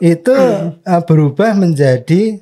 itu 0.00 0.34
uh, 0.34 1.02
berubah 1.08 1.56
menjadi 1.56 2.40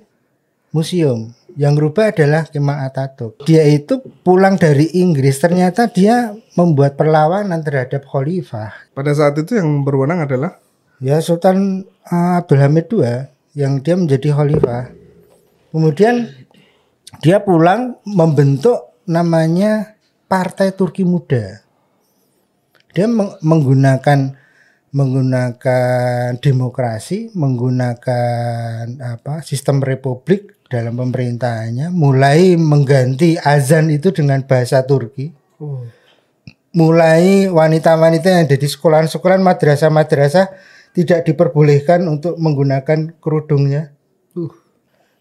museum. 0.74 1.32
Yang 1.54 1.72
berubah 1.78 2.10
adalah 2.10 2.42
Kemal 2.50 2.82
Atatürk. 2.90 3.46
Dia 3.46 3.62
itu 3.62 4.02
pulang 4.26 4.58
dari 4.58 4.90
Inggris, 4.98 5.38
ternyata 5.38 5.86
dia 5.86 6.34
membuat 6.58 6.98
perlawanan 6.98 7.62
terhadap 7.62 8.02
khalifah. 8.10 8.74
Pada 8.90 9.14
saat 9.14 9.38
itu 9.38 9.54
yang 9.54 9.86
berwenang 9.86 10.26
adalah 10.26 10.58
Ya 10.98 11.22
Sultan 11.22 11.86
uh, 12.10 12.42
Abdul 12.42 12.58
Hamid 12.58 12.90
II 12.90 13.06
yang 13.54 13.78
dia 13.82 13.94
menjadi 13.94 14.34
khalifah. 14.34 14.90
Kemudian 15.70 16.30
dia 17.22 17.38
pulang 17.38 18.02
membentuk 18.02 18.98
namanya 19.06 19.94
Partai 20.26 20.74
Turki 20.74 21.06
Muda. 21.06 21.62
Dia 22.94 23.06
meng- 23.06 23.38
menggunakan 23.42 24.38
menggunakan 24.94 26.38
demokrasi, 26.38 27.34
menggunakan 27.34 28.86
apa 29.02 29.42
sistem 29.42 29.82
republik 29.82 30.54
dalam 30.70 30.94
pemerintahannya, 30.94 31.90
mulai 31.90 32.54
mengganti 32.54 33.34
azan 33.34 33.90
itu 33.90 34.14
dengan 34.14 34.46
bahasa 34.46 34.86
Turki. 34.86 35.34
Mulai 36.74 37.50
wanita-wanita 37.50 38.26
yang 38.30 38.42
ada 38.50 38.56
di 38.58 38.66
sekolahan-sekolahan 38.66 39.42
madrasah-madrasah 39.42 40.46
tidak 40.94 41.26
diperbolehkan 41.26 42.06
untuk 42.06 42.38
menggunakan 42.38 43.18
kerudungnya. 43.18 43.94
Uh. 44.34 44.50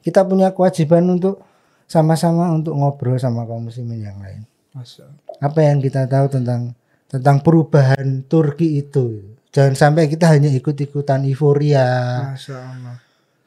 Kita 0.02 0.26
punya 0.26 0.54
kewajiban 0.54 1.06
untuk 1.10 1.42
sama-sama 1.90 2.50
untuk 2.54 2.74
ngobrol 2.78 3.22
sama 3.22 3.46
kaum 3.46 3.70
muslimin 3.70 4.06
yang 4.06 4.18
lain. 4.22 4.46
Apa 5.38 5.60
yang 5.62 5.78
kita 5.82 6.10
tahu 6.10 6.30
tentang 6.30 6.74
tentang 7.06 7.42
perubahan 7.46 8.26
Turki 8.26 8.82
itu? 8.82 9.33
Jangan 9.54 9.78
sampai 9.78 10.10
kita 10.10 10.34
hanya 10.34 10.50
ikut-ikutan 10.50 11.30
euforia. 11.30 11.86
Masya 12.34 12.58
Allah. 12.58 12.98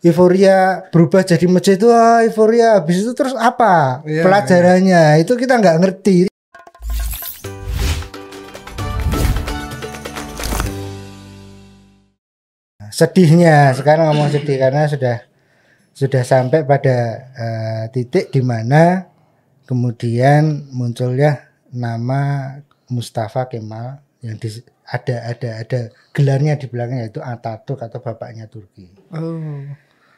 Euforia 0.07 0.87
berubah 0.95 1.27
jadi 1.27 1.51
masjid 1.51 1.75
itu 1.75 1.91
ah, 1.91 2.23
euforia. 2.23 2.79
Habis 2.79 3.03
itu 3.03 3.11
terus 3.11 3.35
apa? 3.35 4.07
Iya, 4.07 4.23
Pelajarannya 4.23 5.19
itu 5.19 5.35
kita 5.35 5.59
nggak 5.59 5.79
ngerti. 5.83 6.31
Sedihnya 12.95 13.75
sekarang 13.75 14.07
ngomong 14.15 14.31
sedih 14.31 14.63
karena 14.63 14.87
sudah 14.87 15.27
sudah 15.91 16.23
sampai 16.23 16.63
pada 16.63 17.27
eh, 17.35 17.85
titik 17.91 18.31
di 18.31 18.47
mana 18.47 19.11
kemudian 19.67 20.71
munculnya 20.71 21.51
nama 21.75 22.55
Mustafa 22.95 23.51
Kemal 23.51 23.99
yang 24.23 24.39
di, 24.39 24.76
ada 24.87 25.17
ada 25.35 25.51
ada 25.67 25.81
gelarnya 26.15 26.55
di 26.55 26.67
belakangnya 26.71 27.11
itu 27.11 27.19
Atatürk 27.19 27.83
atau 27.83 27.99
bapaknya 27.99 28.47
Turki. 28.47 28.95
Oh. 29.11 29.67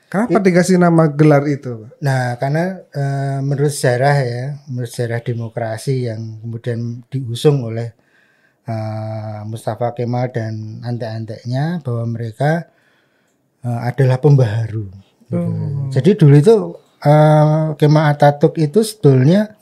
Kenapa 0.09 0.41
dikasih 0.41 0.81
nama 0.81 1.05
gelar 1.13 1.45
itu? 1.45 1.85
Nah, 2.01 2.41
karena 2.41 2.81
eh, 2.97 3.39
menurut 3.45 3.69
sejarah 3.69 4.17
ya, 4.25 4.45
menurut 4.65 4.89
sejarah 4.89 5.21
demokrasi 5.21 6.09
yang 6.09 6.41
kemudian 6.41 7.05
diusung 7.13 7.61
oleh 7.61 7.93
eh, 8.65 9.41
Mustafa 9.45 9.93
Kemal 9.93 10.33
dan 10.33 10.81
antek-anteknya 10.81 11.85
bahwa 11.85 12.05
mereka 12.09 12.73
eh, 13.61 13.81
adalah 13.85 14.17
pembaharu. 14.17 14.89
gitu. 15.29 15.41
Jadi 15.93 16.11
dulu 16.17 16.35
itu 16.41 16.57
eh, 17.05 17.77
Kemal 17.77 18.05
Atatürk 18.17 18.57
itu 18.57 18.81
sebetulnya 18.81 19.61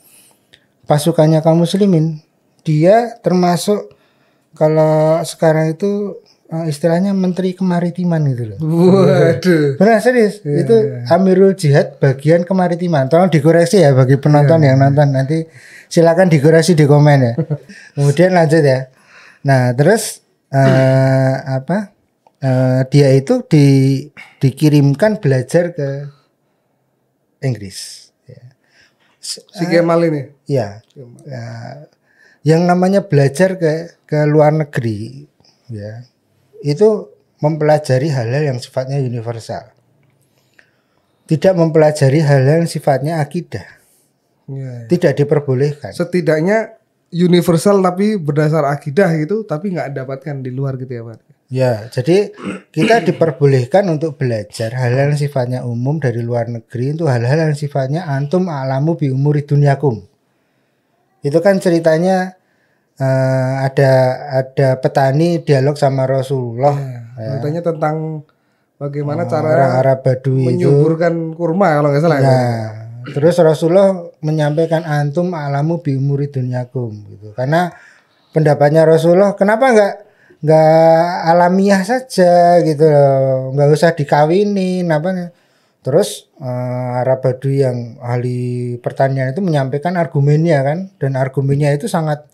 pasukannya 0.87 1.43
kaum 1.43 1.59
muslimin. 1.59 2.23
Dia 2.63 3.19
termasuk 3.19 3.96
kalau 4.57 5.21
sekarang 5.21 5.77
itu 5.77 6.17
eh, 6.49 6.65
istilahnya 6.67 7.13
menteri 7.13 7.53
kemaritiman 7.53 8.21
gitu 8.33 8.43
loh. 8.51 8.59
Waduh. 8.59 9.77
Benar 9.77 10.01
serius. 10.01 10.41
itu 10.43 10.75
Amirul 11.13 11.53
Jihad 11.53 12.01
bagian 12.01 12.43
kemaritiman. 12.43 13.07
Tolong 13.07 13.29
dikoreksi 13.29 13.85
ya 13.85 13.93
bagi 13.93 14.17
penonton 14.17 14.65
yang 14.65 14.81
nonton 14.81 15.13
nanti 15.13 15.45
silakan 15.87 16.27
dikoreksi 16.27 16.73
di 16.73 16.89
komen 16.89 17.19
ya. 17.21 17.33
Kemudian 17.95 18.33
lanjut 18.33 18.65
ya. 18.65 18.89
Nah, 19.45 19.71
terus 19.77 20.25
eh 20.51 21.35
apa? 21.45 21.97
eh, 22.41 22.81
dia 22.89 23.09
itu 23.13 23.41
di 23.45 23.65
dikirimkan 24.37 25.17
belajar 25.17 25.73
ke 25.73 25.89
Inggris. 27.41 28.09
Ya. 28.25 28.43
Si 29.21 29.63
Kemal 29.69 30.09
ini. 30.09 30.21
Ya. 30.49 30.81
Ya. 31.25 31.45
Yang 32.47 32.61
namanya 32.63 33.03
belajar 33.03 33.59
ke 33.59 33.99
ke 34.07 34.23
luar 34.23 34.55
negeri 34.55 35.27
ya. 35.67 36.07
Itu 36.63 37.11
mempelajari 37.43 38.07
hal-hal 38.07 38.55
yang 38.55 38.59
sifatnya 38.63 39.03
universal. 39.03 39.75
Tidak 41.27 41.53
mempelajari 41.59 42.23
hal-hal 42.23 42.63
yang 42.63 42.71
sifatnya 42.71 43.19
akidah. 43.19 43.67
Ya. 44.47 44.87
Tidak 44.87 45.11
diperbolehkan. 45.11 45.91
Setidaknya 45.91 46.79
universal 47.11 47.83
tapi 47.83 48.15
berdasar 48.15 48.63
akidah 48.63 49.11
gitu, 49.19 49.43
tapi 49.43 49.75
nggak 49.75 49.91
dapatkan 49.91 50.39
di 50.39 50.51
luar 50.55 50.79
gitu 50.79 50.91
ya 50.91 51.03
Pak. 51.03 51.19
Ya, 51.47 51.87
jadi 51.87 52.35
kita 52.75 53.07
diperbolehkan 53.07 53.87
untuk 53.87 54.19
belajar 54.19 54.75
hal-hal 54.75 55.15
yang 55.15 55.19
sifatnya 55.19 55.63
umum 55.63 55.95
dari 55.95 56.19
luar 56.19 56.51
negeri 56.51 56.91
itu 56.95 57.07
hal-hal 57.07 57.51
yang 57.51 57.55
sifatnya 57.55 58.03
antum 58.03 58.51
alamu 58.51 58.99
bi 58.99 59.07
umuri 59.07 59.47
dunyakum. 59.47 60.03
Itu 61.23 61.39
kan 61.39 61.59
ceritanya 61.63 62.36
eh, 62.97 63.53
ada 63.63 63.91
ada 64.35 64.67
petani 64.77 65.41
dialog 65.41 65.75
sama 65.75 66.05
Rasulullah. 66.05 66.75
Ya. 67.17 67.37
Ceritanya 67.37 67.61
tentang 67.65 67.95
bagaimana 68.77 69.25
Oh, 69.25 69.29
cara 69.29 69.47
orang 69.49 69.71
Arab 69.81 69.99
Badui 70.05 70.41
itu. 70.43 70.47
menyuburkan 70.47 71.13
kurma 71.33 71.77
kalau 71.77 71.89
nggak 71.89 72.03
salah. 72.03 72.19
ya. 72.19 72.41
Terus 73.07 73.39
Rasulullah 73.39 73.95
menyampaikan 74.19 74.83
antum 74.83 75.31
alamu 75.31 75.79
bi 75.79 75.95
umuri 75.95 76.27
dunyakum 76.27 76.91
gitu. 77.07 77.31
Karena 77.33 77.71
pendapatnya 78.29 78.83
Rasulullah 78.83 79.33
kenapa 79.33 79.71
nggak 79.71 79.93
nggak 80.37 81.01
alamiah 81.25 81.81
saja 81.81 82.61
gitu 82.61 82.85
loh, 82.85 83.55
nggak 83.55 83.69
usah 83.73 83.97
dikawinin 83.97 84.85
apa. 84.91 85.33
Terus 85.81 86.27
eh, 86.37 86.89
Arab 87.01 87.23
Badui 87.23 87.63
yang 87.63 87.95
ahli 87.97 88.75
pertanian 88.77 89.31
itu 89.31 89.39
menyampaikan 89.39 89.95
argumennya 89.95 90.59
kan 90.61 90.77
dan 90.99 91.15
argumennya 91.15 91.73
itu 91.73 91.87
sangat 91.87 92.27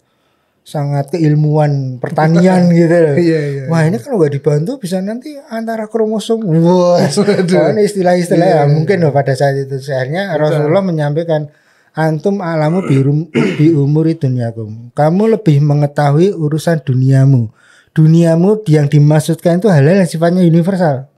sangat 0.63 1.11
keilmuan 1.11 1.99
pertanian 1.99 2.71
gitu 2.79 2.95
loh. 2.95 3.15
Iya, 3.19 3.39
iya. 3.51 3.63
Wah 3.67 3.83
ini 3.83 3.99
kalau 3.99 4.23
nggak 4.23 4.33
dibantu 4.39 4.79
bisa 4.79 5.03
nanti 5.03 5.35
antara 5.51 5.91
kromosom. 5.91 6.39
Wah, 6.47 7.03
oh, 7.03 7.69
ini 7.75 7.83
istilah-istilah 7.83 8.47
Iya, 8.47 8.63
ya 8.63 8.71
mungkin 8.71 9.03
loh 9.03 9.11
pada 9.11 9.35
saat 9.35 9.59
itu. 9.59 9.75
Akhirnya 9.91 10.33
Rasulullah 10.39 10.81
menyampaikan 10.81 11.51
antum 11.93 12.39
alamu 12.39 12.81
bi, 12.87 12.97
rum- 13.03 13.29
bi 13.59 13.75
umuri 13.75 14.15
dunyakum. 14.15 14.95
Kamu 14.95 15.37
lebih 15.37 15.59
mengetahui 15.59 16.31
urusan 16.31 16.81
duniamu. 16.81 17.51
Duniamu 17.93 18.65
yang 18.65 18.89
dimaksudkan 18.89 19.61
itu 19.61 19.69
hal-hal 19.69 20.01
yang 20.01 20.09
sifatnya 20.09 20.41
universal. 20.41 21.11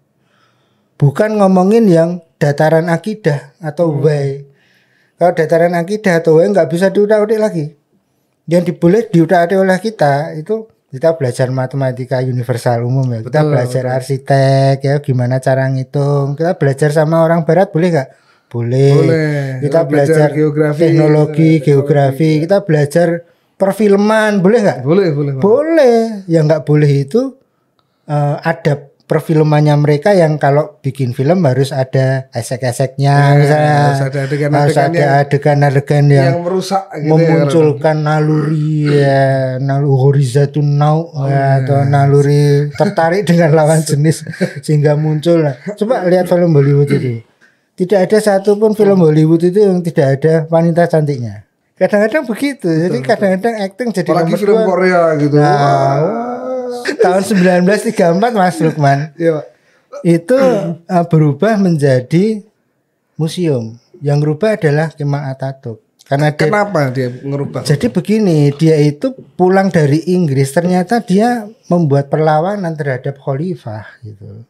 Bukan 1.00 1.40
ngomongin 1.40 1.88
yang 1.88 2.10
dataran 2.36 2.92
akidah 2.92 3.56
atau 3.64 3.96
way. 3.96 4.44
Kalau 5.16 5.32
dataran 5.32 5.72
akidah 5.72 6.20
atau 6.20 6.44
way 6.44 6.52
nggak 6.52 6.68
bisa 6.68 6.92
diutak-utik 6.92 7.40
lagi 7.40 7.66
yang 8.46 8.62
diboleh 8.62 9.10
diutak 9.10 9.50
oleh 9.58 9.80
kita 9.82 10.38
itu 10.38 10.70
kita 10.94 11.18
belajar 11.20 11.52
matematika 11.52 12.24
universal 12.24 12.88
umum 12.88 13.04
ya 13.12 13.20
kita 13.26 13.42
Betul, 13.44 13.52
belajar 13.52 13.84
arsitek 14.00 14.76
ya 14.80 14.96
gimana 15.04 15.44
cara 15.44 15.68
ngitung 15.68 16.40
kita 16.40 16.56
belajar 16.56 16.90
sama 16.94 17.26
orang 17.26 17.44
barat 17.44 17.74
boleh 17.74 17.90
nggak 17.92 18.10
boleh. 18.46 18.94
Boleh. 18.96 19.44
kita 19.68 19.80
belajar 19.84 20.16
belajar 20.16 20.30
geografi, 20.32 20.80
teknologi 20.80 21.60
teknologi. 21.60 21.66
geografi 21.66 22.30
kita 22.46 22.58
belajar 22.64 23.08
perfilman 23.60 24.32
boleh 24.40 24.60
nggak 24.64 24.80
Boleh, 24.86 25.08
boleh. 25.12 25.32
Boleh 25.42 26.00
yang 26.32 26.48
nggak 26.48 26.64
boleh 26.64 26.92
itu 27.04 27.36
eh, 28.08 28.36
ada 28.40 28.74
perfilmannya 29.06 29.78
mereka 29.78 30.12
yang 30.12 30.36
kalau 30.36 30.82
bikin 30.82 31.14
film 31.14 31.46
harus 31.46 31.70
ada 31.70 32.26
esek-eseknya 32.32 33.38
misalnya 33.38 33.70
Eh, 33.70 33.86
harus 34.58 34.78
ada 34.78 35.02
adegan-adegan 35.22 36.06
yang- 36.06 36.10
yang, 36.10 36.26
yang 36.32 36.42
merusak 36.42 36.84
gitu 36.90 37.06
ya, 37.06 37.10
memunculkan 37.14 37.98
naluri 38.02 38.70
ya 38.90 39.24
naluri 39.58 40.26
now 40.60 41.06
Oh, 41.08 41.30
ya, 41.30 41.32
iya. 41.32 41.46
atau 41.62 41.78
naluri 41.84 42.44
tertarik 42.72 43.24
dengan 43.30 43.54
lawan 43.54 43.80
jenis 43.80 44.26
sehingga 44.60 44.98
muncul 44.98 45.46
coba 45.76 46.02
lihat 46.06 46.26
film 46.26 46.50
Bollywoad 46.50 46.90
itu 46.90 47.22
tidak 47.76 48.10
ada 48.10 48.18
satupun 48.20 48.74
film 48.74 49.00
Hollywood 49.00 49.44
itu 49.44 49.60
yang 49.60 49.80
tidak 49.80 50.18
ada 50.18 50.34
wanita 50.48 50.88
cantiknya 50.88 51.46
kadang-kadang 51.76 52.24
begitu 52.24 52.72
jadi 52.72 52.98
kadang-kadang 53.04 53.56
acting 53.62 53.90
jadi 53.92 54.10
Apalagi 54.10 54.34
film. 54.40 54.64
Korea 54.64 55.02
gitu. 55.20 55.36
Nah. 55.36 56.25
Tahun 57.02 57.22
1934 57.24 57.96
Mas 58.32 58.58
Lukman 58.60 59.00
Iya, 59.16 59.32
Pak. 59.40 59.46
itu 60.04 60.38
uh, 60.86 61.06
berubah 61.08 61.58
menjadi 61.58 62.44
museum. 63.16 63.80
Yang 64.04 64.18
berubah 64.28 64.60
adalah 64.60 64.92
Kemal 64.92 65.24
Atatürk. 65.32 65.80
Karena 66.06 66.30
dia, 66.30 66.46
Kenapa 66.46 66.94
dia 66.94 67.10
ngerubah? 67.10 67.66
jadi 67.66 67.90
begini, 67.90 68.54
dia 68.54 68.78
itu 68.78 69.10
pulang 69.34 69.74
dari 69.74 70.06
Inggris 70.06 70.54
ternyata 70.54 71.02
dia 71.02 71.50
membuat 71.66 72.14
perlawanan 72.14 72.78
terhadap 72.78 73.18
khalifah 73.18 73.90
gitu. 74.06 74.46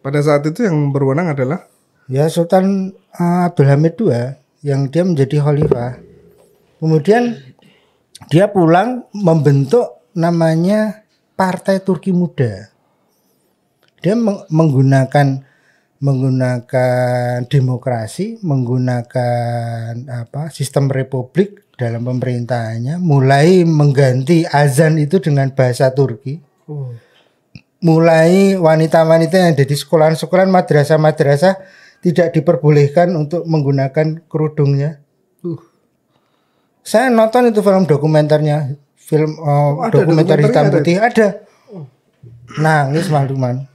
Pada 0.00 0.24
saat 0.24 0.40
itu 0.48 0.64
yang 0.64 0.88
berwenang 0.88 1.36
adalah 1.36 1.68
Ya 2.08 2.24
Sultan 2.28 2.96
uh, 3.16 3.48
Abdul 3.48 3.68
Hamid 3.68 4.00
II 4.00 4.12
yang 4.64 4.88
dia 4.88 5.04
menjadi 5.04 5.44
khalifah. 5.44 6.00
Kemudian 6.80 7.36
dia 8.28 8.48
pulang 8.48 9.04
membentuk 9.12 10.00
namanya 10.16 11.03
Partai 11.34 11.82
Turki 11.82 12.14
Muda. 12.14 12.70
Dia 14.02 14.14
meng- 14.14 14.46
menggunakan 14.48 15.52
menggunakan 16.04 17.48
demokrasi, 17.48 18.36
menggunakan 18.44 20.04
apa 20.10 20.52
sistem 20.52 20.92
republik 20.92 21.64
dalam 21.80 22.04
pemerintahannya, 22.04 23.00
mulai 23.00 23.64
mengganti 23.64 24.44
azan 24.44 25.00
itu 25.00 25.16
dengan 25.18 25.48
bahasa 25.56 25.90
Turki 25.96 26.38
mulai 27.84 28.56
wanita-wanita 28.56 29.34
yang 29.36 29.52
ada 29.52 29.64
di 29.68 29.76
sekolahan-sekolahan 29.76 30.48
madrasah-madrasah 30.48 31.54
tidak 32.00 32.32
diperbolehkan 32.32 33.12
untuk 33.12 33.44
menggunakan 33.44 34.24
kerudungnya. 34.24 35.04
Uh. 35.44 35.60
Saya 36.80 37.12
nonton 37.12 37.52
itu 37.52 37.60
film 37.60 37.84
dokumenternya, 37.84 38.72
film 39.04 39.36
uh, 39.36 39.84
ada 39.84 40.00
dokumenter 40.00 40.40
hitam 40.40 40.72
putih 40.72 40.96
ada. 40.96 41.44
Nangis 42.56 43.12
malu 43.12 43.36
man. 43.36 43.68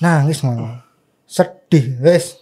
Nangis 0.00 0.40
malu. 0.40 0.64
Sedih, 1.28 2.00
wes. 2.00 2.40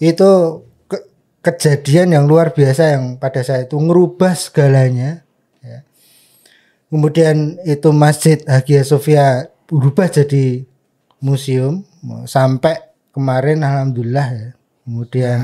Itu 0.00 0.62
ke- 0.88 1.08
kejadian 1.44 2.16
yang 2.16 2.24
luar 2.24 2.56
biasa 2.56 2.96
yang 2.96 3.04
pada 3.20 3.44
saat 3.44 3.68
itu 3.68 3.76
ngerubah 3.76 4.32
segalanya. 4.32 5.26
ya. 5.60 5.84
Kemudian 6.88 7.60
itu 7.68 7.88
Masjid 7.92 8.40
Hagia 8.48 8.86
Sophia 8.86 9.52
berubah 9.68 10.08
jadi 10.08 10.64
museum 11.20 11.84
sampai 12.28 12.76
kemarin 13.12 13.64
alhamdulillah 13.64 14.28
ya. 14.32 14.50
Kemudian 14.82 15.38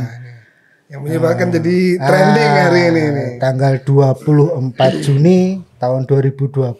yang 0.89 1.05
menyebabkan 1.05 1.53
jadi 1.53 2.01
trending 2.01 2.53
ah, 2.53 2.61
hari 2.69 2.81
ini 2.89 3.03
nih. 3.13 3.31
Tanggal 3.37 3.85
24 3.85 5.05
Juni 5.05 5.61
tahun 5.77 6.09
2020 6.09 6.73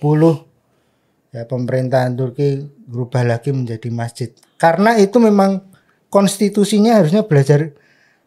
ya 1.29 1.45
pemerintahan 1.45 2.17
Turki 2.17 2.65
berubah 2.89 3.23
lagi 3.29 3.53
menjadi 3.53 3.89
masjid. 3.93 4.33
Karena 4.57 4.97
itu 4.97 5.21
memang 5.21 5.61
konstitusinya 6.09 6.97
harusnya 6.97 7.29
belajar 7.29 7.69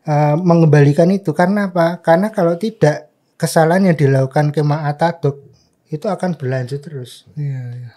eh, 0.05 0.35
mengembalikan 0.37 1.09
itu. 1.09 1.33
Karena 1.33 1.73
apa? 1.73 1.97
Karena 2.05 2.29
kalau 2.29 2.53
tidak 2.61 3.09
kesalahan 3.41 3.89
yang 3.89 3.97
dilakukan 3.97 4.53
Kemal 4.53 4.85
Atatürk 4.85 5.49
itu 5.89 6.05
akan 6.05 6.37
berlanjut 6.37 6.77
terus. 6.77 7.25
Iya, 7.33 7.61
iya. 7.73 7.91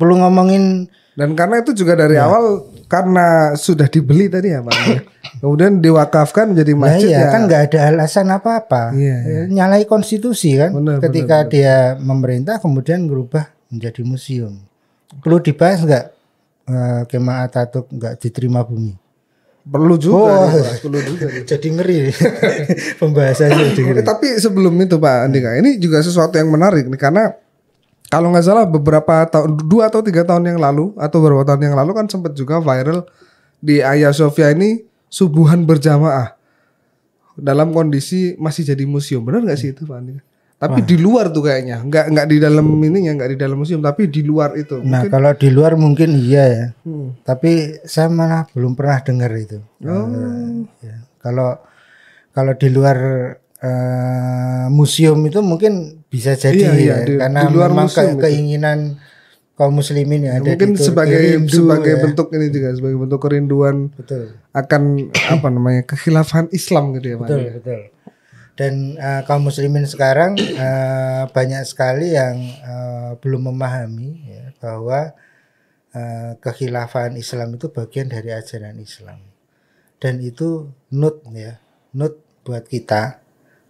Perlu 0.00 0.16
ngomongin 0.16 0.88
Dan 1.20 1.36
karena 1.36 1.60
itu 1.60 1.76
juga 1.76 1.92
dari 1.92 2.16
awal 2.16 2.64
karena 2.88 3.52
sudah 3.52 3.84
dibeli 3.86 4.26
tadi 4.26 4.48
ya 4.48 4.64
Pak. 4.64 4.72
Kemudian 5.38 5.78
diwakafkan 5.78 6.48
menjadi 6.50 6.72
Nah 6.72 6.80
masjid 6.82 7.08
iya 7.10 7.20
ya. 7.20 7.28
kan 7.28 7.40
nggak 7.44 7.62
ada 7.68 7.78
alasan 7.86 8.28
apa-apa. 8.28 8.96
Iya, 8.96 9.16
Eh, 9.20 9.44
Nyalai 9.46 9.84
konstitusi 9.84 10.56
kan. 10.56 10.72
Benar, 10.72 10.96
Ketika 10.98 11.44
dia 11.44 11.94
memerintah 11.94 12.56
kemudian 12.56 13.04
berubah 13.04 13.52
menjadi 13.68 14.00
museum. 14.00 14.64
Perlu 15.20 15.38
dibahas 15.38 15.84
nggak 15.84 16.04
eh, 16.66 17.00
Kemal 17.04 17.44
Atatürk 17.44 17.92
nggak 17.92 18.16
diterima 18.16 18.64
bumi? 18.64 18.96
Perlu 19.60 20.00
juga, 20.00 20.16
Oh. 20.40 20.48
Pak. 20.48 20.80
perlu 20.80 21.00
juga. 21.04 21.26
Jadi 21.52 21.68
ngeri 21.68 21.98
pembahasannya 23.00 23.64
jadi 23.68 23.80
ngeri. 23.82 24.00
Oke, 24.00 24.08
tapi 24.08 24.26
sebelum 24.34 24.72
itu 24.74 24.96
Pak 24.96 25.16
Andika, 25.28 25.52
ini 25.54 25.76
juga 25.76 26.00
sesuatu 26.00 26.32
yang 26.32 26.48
menarik 26.48 26.88
nih 26.88 26.96
karena 26.96 27.36
kalau 28.10 28.34
nggak 28.34 28.44
salah 28.44 28.66
beberapa 28.66 29.22
tahun 29.30 29.54
dua 29.70 29.86
atau 29.86 30.02
tiga 30.02 30.26
tahun 30.26 30.50
yang 30.50 30.58
lalu 30.58 30.90
atau 30.98 31.22
beberapa 31.22 31.46
tahun 31.46 31.70
yang 31.70 31.76
lalu 31.78 31.94
kan 31.94 32.06
sempat 32.10 32.34
juga 32.34 32.58
viral 32.58 33.06
di 33.62 33.78
Hagia 33.78 34.10
Sophia 34.10 34.50
ini 34.50 34.82
subuhan 35.06 35.62
berjamaah 35.62 36.34
dalam 37.38 37.70
kondisi 37.70 38.34
masih 38.36 38.66
jadi 38.66 38.82
museum 38.84 39.22
benar 39.22 39.46
nggak 39.46 39.58
sih 39.58 39.70
itu 39.70 39.86
Pak 39.86 39.96
Andika? 39.96 40.22
Tapi 40.60 40.84
di 40.84 41.00
luar 41.00 41.32
tuh 41.32 41.48
kayaknya 41.48 41.80
nggak 41.80 42.04
nggak 42.12 42.26
di 42.28 42.36
dalam 42.36 42.68
ininya 42.84 43.16
nggak 43.16 43.30
di 43.32 43.38
dalam 43.40 43.56
museum 43.56 43.80
tapi 43.80 44.12
di 44.12 44.20
luar 44.20 44.52
itu. 44.60 44.76
Nah 44.84 45.08
kalau 45.08 45.32
di 45.32 45.48
luar 45.48 45.72
mungkin 45.80 46.12
iya 46.20 46.44
ya. 46.52 46.66
Hmm. 46.84 47.16
Tapi 47.24 47.80
saya 47.88 48.12
malah 48.12 48.44
belum 48.52 48.76
pernah 48.76 49.00
dengar 49.00 49.32
itu. 49.40 49.56
Oh. 49.88 50.68
Ya. 50.84 51.00
Kalau 51.16 51.56
kalau 52.36 52.52
di 52.60 52.68
luar 52.68 52.98
eh, 53.56 54.66
museum 54.68 55.16
itu 55.24 55.40
mungkin 55.40 55.99
bisa 56.10 56.34
jadi 56.34 56.58
Iya, 56.58 56.72
iya, 56.74 56.94
ya, 56.96 57.06
di- 57.06 57.16
karena 57.16 57.40
di 57.40 57.46
luar 57.48 57.70
memang 57.70 57.86
museum 57.86 58.02
ke- 58.02 58.10
itu. 58.10 58.22
keinginan 58.26 58.78
kaum 59.54 59.72
muslimin 59.72 60.20
yang 60.22 60.34
ada 60.36 60.44
Mungkin 60.48 60.68
di 60.68 60.74
Turki 60.74 60.86
sebagai 60.86 61.20
rindu, 61.22 61.52
sebagai 61.54 61.92
ya. 61.92 62.00
bentuk 62.02 62.26
ini 62.30 62.46
juga 62.48 62.68
sebagai 62.72 62.98
bentuk 62.98 63.20
kerinduan 63.20 63.76
betul 63.92 64.22
akan 64.50 64.82
apa 65.34 65.46
namanya 65.48 65.82
kekhilafahan 65.84 66.48
Islam 66.50 66.92
gitu 66.94 67.06
ya 67.06 67.16
Pak. 67.16 67.26
betul 67.26 67.42
betul. 67.56 67.80
Dan 68.52 68.72
eh, 68.94 69.22
kaum 69.24 69.42
muslimin 69.42 69.84
sekarang 69.84 70.34
eh, 70.36 71.22
banyak 71.26 71.62
sekali 71.62 72.12
yang 72.12 72.36
eh, 72.42 73.10
belum 73.16 73.48
memahami 73.48 74.10
ya, 74.26 74.44
bahwa 74.58 75.14
eh, 75.90 76.32
kekhilafan 76.36 77.14
Islam 77.14 77.54
itu 77.54 77.68
bagian 77.68 78.08
dari 78.08 78.30
ajaran 78.30 78.76
Islam. 78.76 79.20
Dan 79.96 80.18
itu 80.18 80.68
nut 80.90 81.20
ya, 81.30 81.56
nut 81.92 82.16
buat 82.42 82.64
kita 82.64 83.19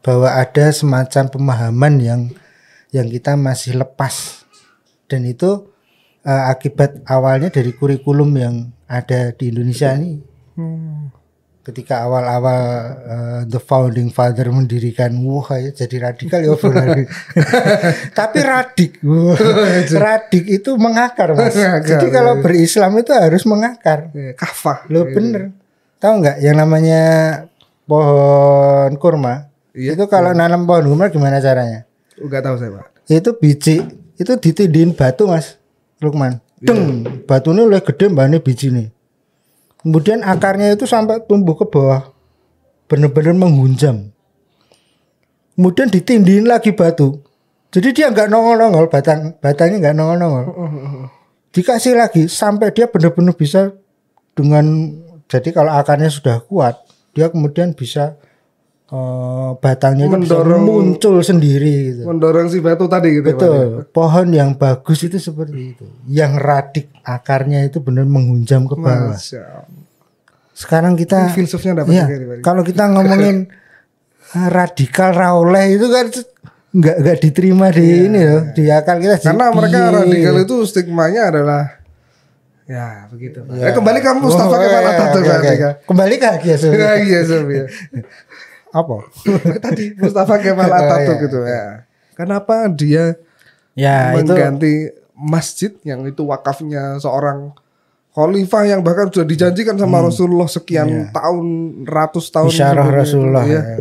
bahwa 0.00 0.32
ada 0.32 0.72
semacam 0.72 1.24
pemahaman 1.28 1.94
yang 2.00 2.20
yang 2.90 3.06
kita 3.06 3.36
masih 3.36 3.78
lepas. 3.78 4.44
Dan 5.06 5.26
itu 5.26 5.70
eh, 6.24 6.44
akibat 6.50 7.04
awalnya 7.06 7.52
dari 7.52 7.74
kurikulum 7.74 8.30
yang 8.36 8.54
ada 8.90 9.30
di 9.34 9.52
Indonesia 9.52 9.94
ini. 9.94 10.28
Hmm. 10.58 11.14
ketika 11.60 12.02
awal-awal 12.08 12.60
eh, 13.04 13.40
the 13.46 13.60
founding 13.60 14.08
father 14.10 14.48
mendirikan 14.48 15.12
wah 15.22 15.44
ya 15.54 15.70
jadi 15.70 16.10
radikal 16.10 16.40
ya 16.40 16.56
tapi 18.18 18.38
radik. 18.40 18.98
Radik 20.04 20.44
itu 20.50 20.70
mengakar 20.80 21.36
mas. 21.36 21.54
Mengakar, 21.54 21.84
jadi 21.86 22.06
kalau 22.10 22.40
berislam 22.40 22.96
itu 22.96 23.12
harus 23.12 23.44
mengakar. 23.44 24.08
Ya, 24.16 24.32
kafah. 24.34 24.88
lo 24.88 25.04
bener. 25.12 25.52
Tahu 26.00 26.12
nggak 26.24 26.36
yang 26.42 26.56
namanya 26.58 27.02
pohon 27.84 28.96
kurma 28.96 29.49
Iya. 29.74 29.94
itu 29.94 30.04
kalau 30.10 30.34
nanam 30.34 30.66
pohon 30.66 30.90
kurma 30.90 31.06
gimana 31.10 31.38
caranya? 31.38 31.86
Enggak 32.18 32.42
tahu 32.42 32.56
saya, 32.58 32.70
Pak. 32.74 32.86
itu 33.10 33.30
biji 33.34 33.76
itu 34.20 34.32
ditindihin 34.38 34.94
batu 34.94 35.26
mas 35.26 35.58
Lukman. 35.98 36.38
Iya. 36.62 36.70
deng 36.70 36.80
batunya 37.24 37.64
oleh 37.64 37.80
gede 37.80 38.12
mbaknya 38.12 38.38
biji 38.38 38.68
nih 38.70 38.88
kemudian 39.80 40.20
akarnya 40.20 40.76
itu 40.76 40.84
sampai 40.84 41.24
tumbuh 41.24 41.56
ke 41.56 41.64
bawah. 41.64 42.12
Bener-bener 42.90 43.32
menghunjam 43.32 44.10
kemudian 45.54 45.92
ditindihin 45.92 46.48
lagi 46.48 46.72
batu. 46.72 47.20
Jadi 47.70 47.94
dia 47.94 48.10
nggak 48.10 48.32
nongol-nongol 48.32 48.90
batang 48.90 49.38
batangnya 49.38 49.78
nggak 49.78 49.94
nongol-nongol. 49.94 50.44
Dikasih 51.54 51.94
lagi 51.98 52.26
sampai 52.26 52.74
dia 52.74 52.90
bener-bener 52.90 53.34
bisa 53.34 53.70
dengan 54.34 54.94
jadi 55.30 55.54
kalau 55.54 55.70
akarnya 55.70 56.10
sudah 56.10 56.42
kuat 56.42 56.80
dia 57.14 57.30
kemudian 57.30 57.74
bisa 57.74 58.18
eh, 58.90 59.50
batangnya 59.56 60.04
itu 60.04 60.18
bisa 60.18 60.34
Mendorong- 60.36 60.64
muncul 60.64 61.16
sendiri 61.20 61.74
gitu. 61.88 62.02
Mendorong 62.04 62.46
si 62.46 62.58
batu 62.58 62.84
tadi 62.84 63.08
gitu 63.12 63.26
ya. 63.26 63.34
Betul. 63.34 63.66
Pohon 63.88 64.28
yang 64.28 64.50
bagus 64.52 64.98
itu 65.00 65.16
seperti 65.16 65.74
itu. 65.74 65.86
Yang 66.06 66.32
radik 66.36 66.86
akarnya 67.00 67.62
itu 67.62 67.78
benar 67.78 68.04
menghunjam 68.04 68.64
ke 68.64 68.74
bawah. 68.74 69.14
Masya. 69.14 69.64
Sekarang 70.52 70.92
kita 70.92 71.30
Filsufnya 71.30 71.72
dapat 71.74 71.94
Iya, 71.94 72.04
juga 72.04 72.24
Pak. 72.30 72.42
kalau 72.42 72.62
kita 72.62 72.84
ngomongin 72.86 73.48
eh, 74.30 74.48
radikal 74.48 75.10
raoleh 75.10 75.72
itu 75.72 75.86
kan 75.86 76.06
nggak 76.70 76.96
nggak 77.00 77.18
diterima 77.18 77.66
di 77.68 77.86
ini 78.04 78.20
loh 78.20 78.42
di 78.50 78.68
akal 78.68 78.98
kita. 78.98 79.16
Iya. 79.16 79.24
Karena 79.24 79.44
Jadi, 79.44 79.56
mereka 79.56 79.78
piye? 79.80 79.94
radikal 79.96 80.34
itu 80.38 80.56
stigmanya 80.62 81.22
adalah 81.28 81.62
ya 82.64 83.06
begitu. 83.08 83.40
Ya. 83.50 83.66
Eh, 83.66 83.72
kembali 83.72 83.98
kamu 83.98 84.18
Mustafa 84.20 84.52
Oh, 84.52 84.60
iya, 84.60 84.78
Atatürk 84.84 85.10
oke, 85.16 85.32
oke. 85.32 85.42
radikal. 85.42 85.72
Kembali 85.82 86.14
ke 86.14 86.26
Hagia 86.28 86.56
Sophia. 86.56 86.78
Ya, 86.78 86.92
iya, 87.08 87.20
Sophia. 87.24 87.64
Apa? 88.70 88.96
Tadi 89.64 89.94
Mustafa 89.94 90.38
Kemal 90.38 90.66
Oh, 90.66 90.76
Atatürk 90.78 91.10
iya. 91.12 91.24
gitu 91.24 91.38
ya. 91.42 91.64
Kenapa 92.14 92.68
dia 92.68 93.16
Ya 93.72 94.12
itu 94.12 94.26
mengganti 94.26 94.74
masjid 95.14 95.72
yang 95.82 96.04
itu 96.04 96.20
wakafnya 96.22 96.96
seorang 96.96 97.54
khalifah 98.10 98.66
yang 98.66 98.80
bahkan 98.80 99.06
sudah 99.06 99.22
dijanjikan 99.22 99.74
sama 99.74 100.02
Rasulullah 100.02 100.46
sekian 100.46 101.08
tahun 101.10 101.46
ratus 101.84 102.28
tahun 102.28 102.46
Hmm. 102.46 102.52
Iya. 102.52 102.66
isyarah 102.66 102.86
itu, 102.86 102.96
Rasulullah. 102.96 103.44
ya. 103.44 103.60
ya. 103.60 103.78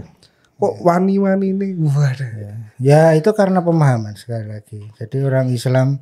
Kok 0.55 0.73
wani-wani 0.79 1.45
ini 1.49 1.67
waduh. 1.79 2.29
Ya 2.77 3.11
itu 3.11 3.31
karena 3.31 3.59
pemahaman 3.59 4.13
sekali 4.13 4.45
lagi. 4.45 4.79
Jadi 4.95 5.17
orang 5.19 5.47
Islam 5.49 5.97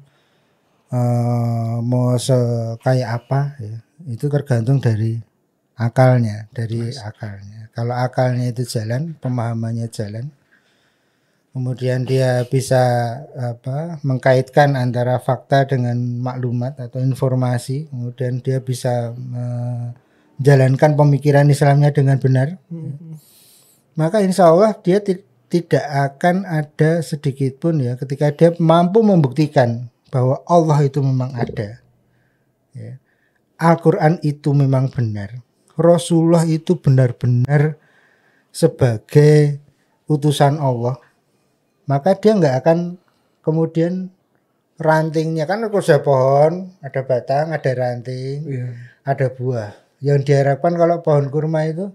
eh, 0.90 1.76
mau 1.82 2.16
se- 2.18 2.76
kayak 2.80 3.10
apa 3.18 3.42
ya 3.60 3.76
itu 4.08 4.26
tergantung 4.28 4.80
dari 4.80 5.20
akalnya, 5.76 6.48
dari 6.50 6.90
akalnya. 6.92 7.67
Kalau 7.78 7.94
akalnya 7.94 8.50
itu 8.50 8.66
jalan, 8.66 9.14
pemahamannya 9.22 9.86
jalan, 9.94 10.34
kemudian 11.54 12.10
dia 12.10 12.42
bisa 12.50 12.82
apa 13.38 14.02
mengkaitkan 14.02 14.74
antara 14.74 15.22
fakta 15.22 15.70
dengan 15.70 15.98
maklumat 15.98 16.78
atau 16.78 17.02
informasi 17.02 17.90
kemudian 17.90 18.42
dia 18.46 18.62
bisa 18.62 19.14
menjalankan 19.18 20.94
pemikiran 20.94 21.50
Islamnya 21.50 21.94
dengan 21.94 22.18
benar. 22.18 22.58
Maka 23.94 24.26
insya 24.26 24.54
Allah 24.54 24.74
dia 24.82 24.98
ti- 24.98 25.26
tidak 25.50 25.86
akan 25.86 26.50
ada 26.50 27.06
sedikit 27.06 27.62
pun 27.62 27.78
ya 27.78 27.94
ketika 27.94 28.34
dia 28.34 28.54
mampu 28.58 29.06
membuktikan 29.06 29.86
bahwa 30.10 30.42
Allah 30.50 30.82
itu 30.82 30.98
memang 31.02 31.30
ada. 31.34 31.78
Ya. 32.74 33.02
Al-Quran 33.58 34.22
itu 34.22 34.54
memang 34.54 34.90
benar 34.94 35.46
Rasulullah 35.78 36.44
itu 36.44 36.76
benar-benar 36.76 37.78
sebagai 38.50 39.62
utusan 40.06 40.58
Allah. 40.58 40.98
Maka 41.86 42.18
dia 42.18 42.34
nggak 42.34 42.56
akan 42.66 42.78
kemudian 43.40 44.10
rantingnya. 44.76 45.46
Kan 45.46 45.64
ada 45.64 45.98
pohon 46.00 46.74
ada 46.82 47.02
batang 47.02 47.54
ada 47.54 47.72
ranting 47.72 48.44
Iya. 48.44 48.68
ada 49.06 49.28
buah. 49.30 49.72
Yang 49.98 50.20
diharapkan 50.26 50.74
kalau 50.74 51.00
pohon 51.00 51.30
kurma 51.30 51.66
itu 51.66 51.90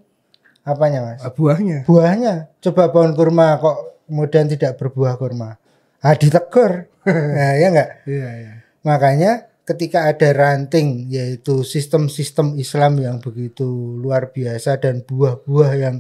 apanya 0.63 1.03
mas? 1.05 1.21
Ah, 1.21 1.35
Buahnya. 1.35 1.83
buahnya. 1.85 2.35
Coba 2.63 2.89
pohon 2.89 3.13
kurma 3.13 3.59
kok 3.59 3.79
kemudian 4.07 4.47
tidak 4.47 4.79
berbuah 4.79 5.19
kurma. 5.19 5.59
Ah 5.99 6.15
ditegur. 6.15 6.87
Nah, 7.03 7.59
ya 7.59 7.67
enggak 7.75 7.91
Iya, 8.07 8.29
iya. 8.39 8.53
makanya 8.87 9.51
ketika 9.63 10.11
ada 10.11 10.35
ranting 10.35 11.07
yaitu 11.07 11.63
sistem-sistem 11.63 12.59
Islam 12.59 12.99
yang 12.99 13.17
begitu 13.23 13.67
luar 13.99 14.35
biasa 14.35 14.83
dan 14.83 15.07
buah-buah 15.07 15.73
yang 15.79 15.97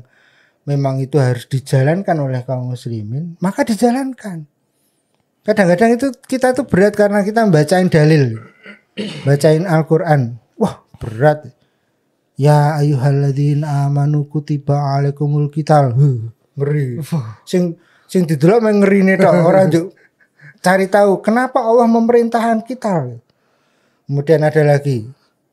memang 0.66 1.02
itu 1.02 1.18
harus 1.18 1.46
dijalankan 1.46 2.18
oleh 2.18 2.42
kaum 2.42 2.74
muslimin 2.74 3.38
maka 3.38 3.62
dijalankan. 3.62 4.46
Kadang-kadang 5.42 5.98
itu 5.98 6.06
kita 6.26 6.54
tuh 6.54 6.66
berat 6.70 6.94
karena 6.94 7.26
kita 7.26 7.42
bacain 7.50 7.90
dalil 7.90 8.38
bacain 9.26 9.64
Al-Quran. 9.66 10.38
Wah 10.58 10.82
berat. 11.02 11.50
Ya 12.38 12.78
ayyuhalladzina 12.78 13.86
amanu 13.86 14.26
kutiba 14.30 14.98
alaikumul 14.98 15.50
qital. 15.50 15.94
Huh, 15.94 16.30
ngeri. 16.58 17.02
Sing 17.46 17.78
sing 18.06 18.26
didelok 18.26 18.62
meng 18.62 18.82
ngerine 18.82 19.18
tok. 19.18 19.34
Ora 19.42 19.66
njuk 19.66 19.94
cari 20.62 20.86
tahu 20.86 21.18
kenapa 21.20 21.58
Allah 21.58 21.90
memerintahkan 21.90 22.62
kita 22.62 23.18
kemudian 24.06 24.42
ada 24.42 24.62
lagi. 24.64 25.08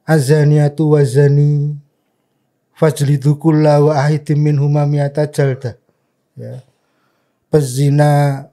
Azaniatu 0.10 0.98
wazani 0.98 1.78
fajlidu 2.74 3.38
kulla 3.38 3.78
wa 3.84 3.94
ahidim 4.00 4.42
min 4.42 4.58
humamiyata 4.58 5.30
jalda 5.30 5.78
ya. 6.34 6.64
Pezina 7.52 8.46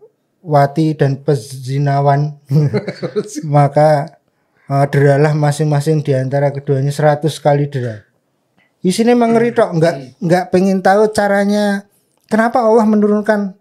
wati 0.43 0.93
dan 0.99 1.21
pezinawan. 1.23 2.37
Maka 3.57 4.19
uh, 4.71 4.87
deralah 4.91 5.33
masing-masing 5.33 6.03
di 6.03 6.13
antara 6.15 6.51
keduanya 6.51 6.91
100 6.91 7.27
kali 7.39 7.71
dera. 7.71 8.07
Di 8.83 8.95
sini 8.95 9.19
mengeri 9.19 9.51
tok 9.51 9.83
nggak 9.83 9.95
nggak 10.23 10.45
pengen 10.55 10.79
tahu 10.85 11.11
caranya. 11.11 11.87
Kenapa 12.27 12.63
Allah 12.63 12.87
menurunkan 12.87 13.55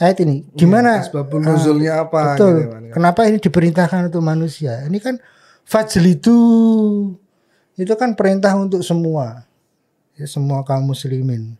ayat 0.00 0.24
ini? 0.24 0.44
Gimana? 0.56 1.04
Asbabul 1.04 1.40
nuzulnya 1.40 2.04
apa 2.04 2.36
betul. 2.36 2.56
gitu 2.60 2.68
kan. 2.72 2.82
kenapa 2.92 3.20
ini 3.28 3.38
diperintahkan 3.40 4.12
untuk 4.12 4.24
manusia? 4.24 4.84
Ini 4.84 4.98
kan 5.00 5.16
fajlidu 5.64 6.40
itu 7.74 7.94
kan 7.98 8.14
perintah 8.14 8.54
untuk 8.54 8.84
semua. 8.86 9.48
Ya 10.14 10.30
semua 10.30 10.62
kaum 10.62 10.86
muslimin. 10.86 11.58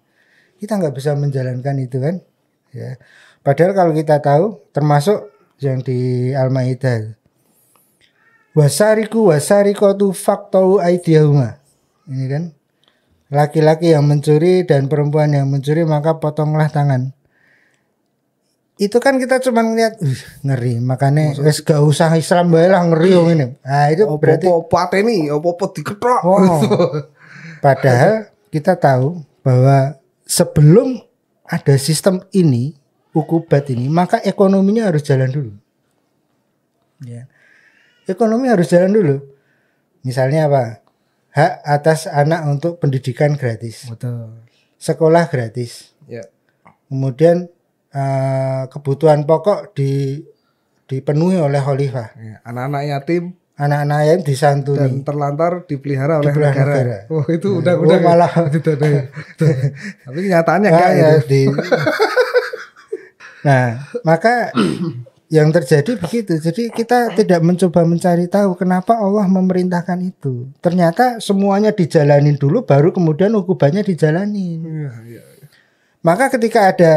Kita 0.63 0.79
nggak 0.79 0.95
bisa 0.95 1.19
menjalankan 1.19 1.75
itu 1.83 1.99
kan? 1.99 2.23
Ya. 2.71 2.97
Padahal 3.43 3.75
kalau 3.75 3.93
kita 3.93 4.23
tahu 4.23 4.63
termasuk 4.71 5.29
yang 5.59 5.83
di 5.83 6.31
al-maidah. 6.31 7.19
Wasariku 8.55 9.35
wasarikotu 9.35 10.15
faktau 10.15 10.79
aidiyahuma. 10.79 11.59
Ini 12.07 12.27
kan? 12.31 12.45
Laki-laki 13.35 13.91
yang 13.91 14.07
mencuri 14.07 14.63
dan 14.63 14.87
perempuan 14.87 15.35
yang 15.35 15.51
mencuri 15.51 15.83
maka 15.83 16.23
potonglah 16.23 16.71
tangan 16.71 17.11
itu 18.75 18.99
kan 18.99 19.23
kita 19.23 19.39
cuma 19.39 19.63
ngeliat 19.63 20.03
"Wih, 20.03 20.23
ngeri 20.43 20.83
makanya 20.83 21.39
wes 21.39 21.63
gak 21.63 21.79
usah 21.79 22.11
Islam 22.19 22.51
bae 22.51 22.67
lah 22.67 22.83
ngeri 22.91 23.11
wong 23.15 23.29
ini 23.39 23.47
nah 23.63 23.87
itu 23.87 24.03
berarti 24.19 24.51
Opo-opo 24.51 24.67
pateni, 24.67 25.31
opo-opo 25.31 25.71
diketok. 25.71 26.21
Oh. 26.27 26.61
Padahal 27.65 28.29
kita 28.53 28.77
tahu 28.77 29.25
bahwa 29.41 29.97
sebelum 30.29 31.01
ada 31.49 31.77
sistem 31.81 32.21
ini, 32.37 32.77
ukubat 33.17 33.73
ini, 33.73 33.89
maka 33.89 34.21
ekonominya 34.21 34.93
harus 34.93 35.01
jalan 35.01 35.33
dulu. 35.33 35.53
Ya. 37.05 37.25
Ekonomi 38.05 38.53
harus 38.53 38.69
jalan 38.69 38.93
dulu. 38.93 39.17
Misalnya 40.05 40.49
apa? 40.49 40.85
Hak 41.33 41.53
atas 41.65 42.07
anak 42.07 42.47
untuk 42.47 42.79
pendidikan 42.79 43.35
gratis, 43.35 43.89
Betul. 43.89 44.45
sekolah 44.77 45.27
gratis. 45.33 45.97
Ya. 46.05 46.29
Kemudian 46.93 47.49
eh, 47.95 48.63
kebutuhan 48.69 49.23
pokok 49.23 49.73
di 49.73 50.21
dipenuhi 50.85 51.39
oleh 51.39 51.59
khalifah. 51.59 52.09
Ya, 52.15 52.37
Anak-anak 52.43 52.83
yatim 52.85 53.25
Anak-anak 53.55 54.01
yang 54.03 54.21
disantuni. 54.21 54.83
dan 54.83 54.93
terlantar 55.01 55.63
dipelihara 55.63 56.19
oleh 56.19 56.29
Dipelihara 56.29 56.59
negara. 56.59 56.75
negara. 56.75 56.99
Oh, 57.09 57.25
itu 57.25 57.49
udah 57.55 57.75
Oh, 57.75 57.87
udah 57.87 57.99
malah. 58.01 58.31
Ada 58.51 58.59
ya. 58.85 59.03
Tapi 60.03 60.19
kenyataannya 60.21 60.69
Ah, 60.69 60.75
enggak 60.75 60.91
ya, 60.93 61.11
di- 61.23 61.55
nah, 63.41 63.67
maka 64.03 64.51
yang 65.29 65.51
terjadi 65.51 65.95
begitu. 65.97 66.35
Jadi 66.37 66.71
kita 66.71 67.15
tidak 67.15 67.41
mencoba 67.41 67.83
mencari 67.83 68.27
tahu 68.27 68.55
kenapa 68.55 68.95
Allah 68.95 69.27
memerintahkan 69.27 69.99
itu. 70.03 70.51
Ternyata 70.59 71.19
semuanya 71.19 71.71
dijalanin 71.71 72.35
dulu 72.35 72.63
baru 72.63 72.91
kemudian 72.91 73.35
ukubannya 73.35 73.83
dijalanin. 73.83 74.61
Iya, 74.63 74.91
iya. 75.07 75.23
Maka 76.01 76.29
ketika 76.29 76.69
ada 76.69 76.93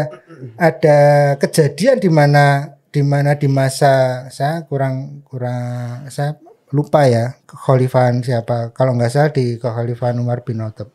ada 0.58 1.00
kejadian 1.39 1.98
di 2.01 2.10
mana 2.10 2.75
di 2.88 3.01
mana 3.03 3.38
di 3.38 3.46
masa 3.46 4.25
saya 4.34 4.65
kurang 4.65 5.22
kurang 5.27 6.08
saya 6.10 6.39
lupa 6.72 7.08
ya 7.08 7.36
kekhalifahan 7.48 8.24
siapa. 8.24 8.75
Kalau 8.75 8.96
nggak 8.96 9.12
salah 9.12 9.32
di 9.32 9.56
kekhalifahan 9.60 10.17
Umar 10.20 10.44
bin 10.44 10.60
Khattab. 10.60 10.91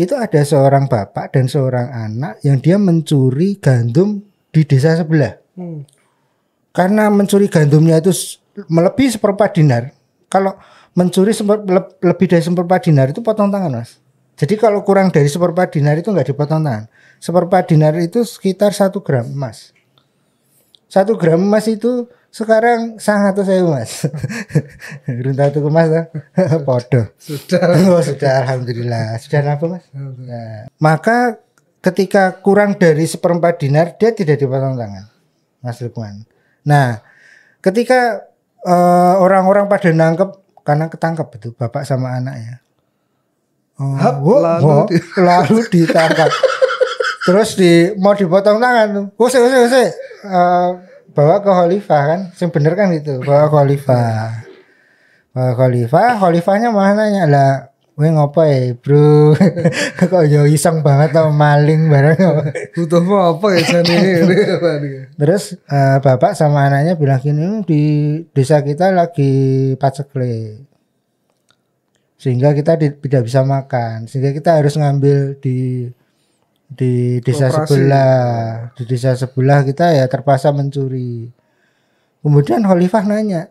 Itu 0.00 0.16
ada 0.16 0.40
seorang 0.40 0.88
bapak 0.88 1.36
dan 1.36 1.44
seorang 1.44 1.92
anak 1.92 2.40
yang 2.40 2.56
dia 2.56 2.80
mencuri 2.80 3.60
gandum 3.60 4.24
di 4.48 4.64
desa 4.64 4.96
sebelah. 4.96 5.36
Hmm. 5.50 5.82
karena 6.70 7.10
mencuri 7.10 7.50
gandumnya 7.50 7.98
itu 7.98 8.14
melebihi 8.70 9.18
seperempat 9.18 9.50
dinar. 9.58 9.90
Kalau 10.30 10.54
mencuri 10.94 11.34
lebih 12.00 12.26
dari 12.30 12.40
seperempat 12.40 12.86
dinar 12.86 13.10
itu 13.10 13.20
potong 13.20 13.50
tangan 13.50 13.82
mas. 13.82 13.98
Jadi 14.38 14.54
kalau 14.56 14.80
kurang 14.86 15.10
dari 15.10 15.26
seperempat 15.26 15.74
dinar 15.74 15.98
itu 15.98 16.08
nggak 16.08 16.32
dipotong 16.32 16.62
tangan 16.62 16.86
seperempat 17.20 17.68
dinar 17.68 17.94
itu 18.00 18.24
sekitar 18.24 18.72
satu 18.72 19.04
gram 19.04 19.28
emas 19.28 19.70
satu 20.88 21.14
gram 21.14 21.38
emas 21.38 21.68
itu 21.68 22.08
sekarang 22.30 22.96
sangat 22.96 23.36
tuh 23.36 23.44
saya 23.44 23.62
mas 23.62 24.06
runta 25.06 25.50
tuh 25.50 25.66
emas 25.66 25.86
tuh 25.86 26.04
podo 26.62 27.02
Sudah. 27.18 27.62
oh 27.92 28.00
sudah 28.00 28.32
alhamdulillah 28.42 29.18
sudah 29.18 29.44
apa 29.44 29.64
mas 29.68 29.84
Nah, 29.94 30.66
maka 30.78 31.38
ketika 31.80 32.38
kurang 32.38 32.76
dari 32.76 33.04
seperempat 33.04 33.58
dinar 33.58 33.96
dia 33.96 34.12
tidak 34.12 34.36
dipotong 34.36 34.76
tangan, 34.76 35.08
Mas 35.60 35.80
Lukman. 35.80 36.28
Nah, 36.62 37.00
ketika 37.60 38.28
eh, 38.60 39.14
orang-orang 39.16 39.64
pada 39.64 39.88
nangkep 39.88 40.30
karena 40.60 40.92
ketangkep 40.92 41.28
itu 41.40 41.48
bapak 41.56 41.88
sama 41.88 42.20
anaknya. 42.20 42.60
Oh, 43.80 43.96
Hap, 43.96 44.20
lalu 44.20 44.60
wo, 44.60 44.84
di- 44.86 45.00
lalu 45.16 45.56
ditangkap. 45.72 46.28
Terus 47.20 47.56
di 47.56 47.92
mau 48.00 48.16
dipotong 48.16 48.56
tangan 48.56 48.86
tuh. 48.96 49.06
Wose 49.20 49.36
wose 49.40 49.56
wose. 49.66 49.82
Eh, 50.24 50.68
bawa 51.12 51.44
ke 51.44 51.50
khalifah 51.50 52.02
kan. 52.08 52.20
Yang 52.36 52.50
bener 52.56 52.72
kan 52.76 52.88
itu, 52.96 53.20
bawa 53.20 53.48
ke 53.48 53.56
khalifah. 53.56 54.14
Bawa 55.36 55.50
ke 55.52 55.56
khalifah, 55.60 56.08
khalifahnya 56.16 56.68
malah 56.72 56.92
nanya 56.96 57.24
lah 57.28 57.52
Weh 58.00 58.08
ngopo 58.08 58.40
ya 58.48 58.72
bro 58.80 59.36
Kok 60.00 60.24
yo 60.32 60.48
iseng 60.48 60.80
banget 60.80 61.12
tau 61.12 61.28
maling 61.28 61.92
bareng 61.92 62.16
Butuh 62.72 63.04
mau 63.04 63.36
apa 63.36 63.46
ya 63.60 63.84
nih? 63.84 65.04
Terus 65.20 65.60
eh, 65.68 65.98
bapak 66.00 66.32
sama 66.32 66.72
anaknya 66.72 66.96
bilang 66.96 67.20
gini 67.20 67.44
"Hmm, 67.44 67.60
di 67.60 67.82
desa 68.32 68.64
kita 68.64 68.88
lagi 68.88 69.76
pacekle 69.76 70.64
sehingga 72.20 72.52
kita 72.52 72.76
tidak 72.76 73.22
bisa 73.24 73.40
makan 73.44 74.04
sehingga 74.04 74.36
kita 74.36 74.60
harus 74.60 74.76
ngambil 74.76 75.40
di 75.40 75.88
di 76.70 77.18
desa 77.20 77.50
Koperasi. 77.50 77.66
sebelah 77.66 78.22
di 78.78 78.82
desa 78.86 79.10
sebelah 79.18 79.60
kita 79.66 79.90
ya 79.90 80.04
terpaksa 80.06 80.54
mencuri 80.54 81.28
kemudian 82.22 82.62
Khalifah 82.62 83.04
nanya 83.10 83.50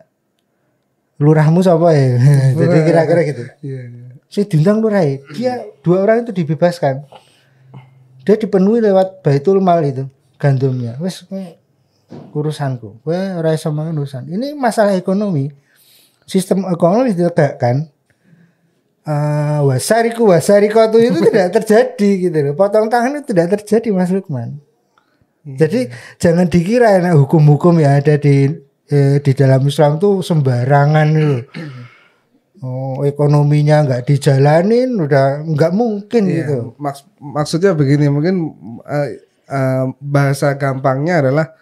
lurahmu 1.20 1.60
siapa 1.60 1.92
ya 1.92 2.16
jadi 2.58 2.78
kira-kira 2.86 3.20
gitu 3.28 3.44
Iya, 3.60 3.80
iya. 3.92 4.08
si 4.26 4.48
diundang 4.48 4.80
lurah 4.80 5.04
dia 5.36 5.60
dua 5.84 6.08
orang 6.08 6.24
itu 6.24 6.32
dibebaskan 6.32 7.04
dia 8.24 8.36
dipenuhi 8.36 8.84
lewat 8.84 9.24
baitul 9.24 9.60
mal 9.64 9.80
itu 9.80 10.04
gandumnya. 10.40 10.96
Wes 11.00 11.24
urusanku. 12.32 13.00
Kowe 13.04 13.16
ora 13.36 13.52
iso 13.54 13.72
mangan 13.72 13.96
urusan. 14.00 14.24
Ini 14.28 14.56
masalah 14.56 14.96
ekonomi. 14.96 15.52
Sistem 16.24 16.64
ekonomi 16.68 17.12
ditegakkan 17.12 17.90
eh 19.00 19.58
wasariku 19.64 20.28
wasariku 20.28 20.78
itu 20.96 21.18
tidak 21.32 21.48
terjadi 21.56 22.10
gitu 22.28 22.38
loh. 22.44 22.54
Potong 22.54 22.88
tangan 22.88 23.20
itu 23.20 23.32
tidak 23.32 23.60
terjadi 23.60 23.88
Mas 23.90 24.12
Lukman. 24.12 24.60
Jadi 25.40 25.88
jangan 26.20 26.46
dikira 26.46 27.00
enak 27.00 27.16
hukum-hukum 27.16 27.80
yang 27.80 27.96
ada 27.96 28.20
di 28.20 28.52
eh, 28.86 29.16
di 29.24 29.32
dalam 29.32 29.64
Islam 29.64 29.96
tuh 29.96 30.20
sembarangan 30.20 31.08
loh. 31.12 31.42
Oh, 32.60 33.00
ekonominya 33.08 33.88
nggak 33.88 34.04
dijalanin 34.04 34.92
udah 35.00 35.40
nggak 35.48 35.72
mungkin 35.72 36.28
Iya, 36.28 36.44
gitu. 36.44 36.58
maks- 36.76 37.08
maksudnya 37.16 37.72
begini 37.72 38.12
mungkin 38.12 38.52
eh, 38.84 39.16
eh, 39.48 39.84
bahasa 39.96 40.52
gampangnya 40.60 41.24
adalah 41.24 41.56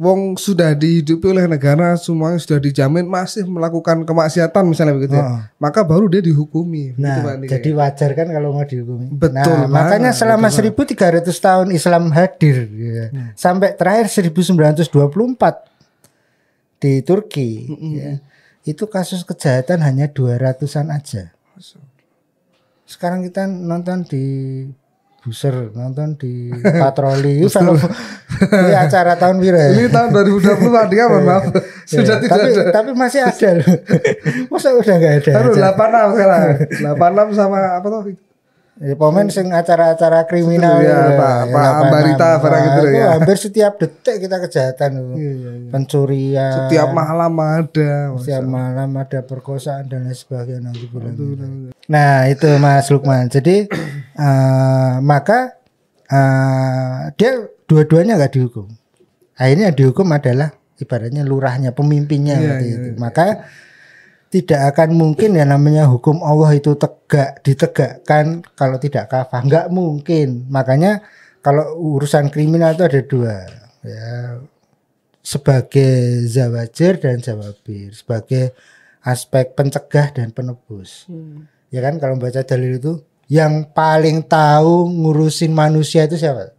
wong 0.00 0.40
sudah 0.40 0.72
dihidupi 0.72 1.28
oleh 1.28 1.44
negara 1.44 1.92
semuanya 2.00 2.40
sudah 2.40 2.56
dijamin 2.56 3.04
masih 3.04 3.44
melakukan 3.44 4.00
kemaksiatan 4.08 4.64
misalnya 4.64 4.96
begitu 4.96 5.12
ya. 5.12 5.28
Heeh. 5.28 5.40
Maka 5.60 5.84
baru 5.84 6.08
dia 6.08 6.24
dihukumi. 6.24 6.96
Gitu, 6.96 7.04
Nah, 7.04 7.36
Andika. 7.36 7.60
jadi 7.60 7.70
wajar 7.76 8.10
kan 8.16 8.32
kalau 8.32 8.56
mau 8.56 8.64
dihukumi. 8.64 9.12
Betul 9.12 9.36
Nah, 9.36 9.68
banget, 9.68 9.76
makanya 9.76 10.10
selama 10.16 10.48
betul 10.48 10.72
1300 10.96 11.36
tahun 11.36 11.68
Islam 11.70 12.08
hadir 12.16 12.56
ya. 12.72 13.04
sampai 13.36 13.76
terakhir 13.76 14.08
1924 14.08 15.68
di 16.80 17.04
Turki 17.04 17.50
ya. 17.92 18.12
Itu 18.64 18.88
kasus 18.88 19.20
kejahatan 19.24 19.84
hanya 19.84 20.08
200-an 20.08 20.88
aja. 20.88 21.32
Sekarang 22.88 23.20
kita 23.20 23.44
nonton 23.46 24.02
di 24.02 24.24
buser, 25.20 25.68
nonton 25.70 26.16
di 26.16 26.48
patroli, 26.52 27.44
film 27.44 27.76
ini 28.40 28.72
acara 28.72 29.14
tahun 29.14 29.36
biru 29.36 29.56
ya. 29.56 29.68
Ini 29.76 29.92
tahun 29.92 30.08
2020 30.16 30.72
Pak 30.72 30.82
Andika 30.88 31.04
mohon 31.06 31.24
maaf. 31.28 31.44
Sudah 31.84 32.16
Ya, 32.16 32.24
tidak 32.24 32.30
tapi, 32.32 32.48
ada. 32.56 32.62
tapi 32.72 32.90
masih 32.96 33.20
ada 33.20 33.48
loh. 33.60 33.68
Masa 34.52 34.68
udah 34.72 34.94
nggak 34.96 35.14
ada? 35.20 35.30
Aduh, 35.36 35.52
acara? 35.52 35.76
86 35.76 36.16
sekarang. 36.16 36.40
86 37.28 37.36
sama 37.36 37.58
apa 37.76 37.86
tuh? 37.86 38.00
Ya, 38.80 38.96
pemain 38.96 39.28
sing 39.28 39.52
acara-acara 39.52 40.24
kriminal 40.24 40.80
ya, 40.80 41.12
itu, 41.12 41.20
Pak- 41.20 41.40
ya, 41.44 41.52
Pak. 41.52 41.72
Ambarita, 41.84 42.28
barang 42.40 42.48
Wah, 42.64 42.64
gitu 42.64 42.80
itu 42.80 42.96
ya. 42.96 43.06
hampir 43.12 43.36
setiap 43.36 43.72
detik 43.76 44.16
kita 44.24 44.36
kejahatan 44.40 44.90
itu. 44.96 45.14
Pencurian. 45.68 46.52
Setiap 46.64 46.88
malam 46.96 47.32
ada. 47.36 47.92
setiap 48.16 48.44
malam 48.48 48.88
ada 48.96 49.20
perkosaan 49.20 49.84
dan 49.84 50.08
lain 50.08 50.16
sebagainya 50.16 50.72
gitu. 50.72 50.96
Nah, 51.92 52.24
itu 52.32 52.48
Mas 52.56 52.88
Lukman. 52.88 53.28
Jadi 53.28 53.68
eh, 54.24 54.94
maka 55.04 55.60
eh, 56.08 57.12
dia 57.20 57.36
dua-duanya 57.68 58.16
nggak 58.16 58.32
dihukum. 58.32 58.64
Akhirnya 59.36 59.68
yang 59.68 59.76
dihukum 59.76 60.08
adalah 60.08 60.56
ibaratnya 60.80 61.20
lurahnya, 61.20 61.76
pemimpinnya 61.76 62.40
Iya, 62.40 62.40
seperti 62.40 62.64
iya, 62.64 62.76
itu. 62.80 62.88
Maka 62.96 63.44
tidak 64.30 64.60
akan 64.72 64.94
mungkin 64.94 65.34
ya 65.34 65.42
namanya 65.42 65.90
hukum 65.90 66.22
Allah 66.22 66.54
itu 66.54 66.78
tegak 66.78 67.42
ditegakkan 67.42 68.46
kalau 68.54 68.78
tidak 68.78 69.10
kafah. 69.10 69.42
Nggak 69.42 69.66
mungkin. 69.74 70.46
Makanya 70.46 71.02
kalau 71.42 71.74
urusan 71.74 72.30
kriminal 72.30 72.78
itu 72.78 72.86
ada 72.86 73.00
dua 73.02 73.36
ya. 73.82 74.38
Sebagai 75.20 76.24
zawajir 76.30 77.02
dan 77.02 77.18
zawabir 77.20 77.92
sebagai 77.92 78.54
aspek 79.02 79.52
pencegah 79.52 80.14
dan 80.14 80.30
penebus. 80.30 81.10
Ya 81.74 81.82
kan 81.82 81.98
kalau 81.98 82.16
baca 82.16 82.46
dalil 82.46 82.78
itu 82.78 83.02
yang 83.26 83.66
paling 83.74 84.22
tahu 84.22 84.86
ngurusin 84.86 85.50
manusia 85.50 86.06
itu 86.06 86.14
siapa? 86.14 86.54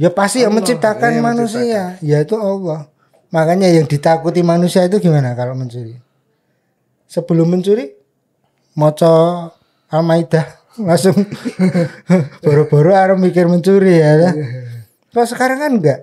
Ya 0.00 0.08
pasti 0.08 0.40
yang 0.40 0.56
menciptakan 0.56 1.20
yang 1.20 1.26
manusia 1.36 2.00
yaitu 2.00 2.32
Allah. 2.40 2.88
Makanya 3.28 3.68
yang 3.68 3.84
ditakuti 3.84 4.40
manusia 4.40 4.88
itu 4.88 4.98
gimana 5.04 5.36
kalau 5.36 5.52
mencuri 5.52 6.00
sebelum 7.10 7.50
mencuri 7.50 7.90
moco 8.78 9.10
Al-Maidah 9.90 10.46
langsung 10.78 11.18
boro-boro 12.46 12.94
arep 12.94 13.18
mikir 13.18 13.50
mencuri 13.50 13.98
ya 13.98 14.14
lah. 14.14 14.32
Kalau 15.10 15.26
sekarang 15.26 15.58
kan 15.58 15.72
enggak. 15.74 16.00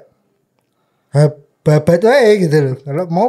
Babat 1.64 2.04
wae 2.04 2.44
gitu 2.44 2.58
loh. 2.60 2.76
Kalau 2.84 3.04
mau 3.08 3.28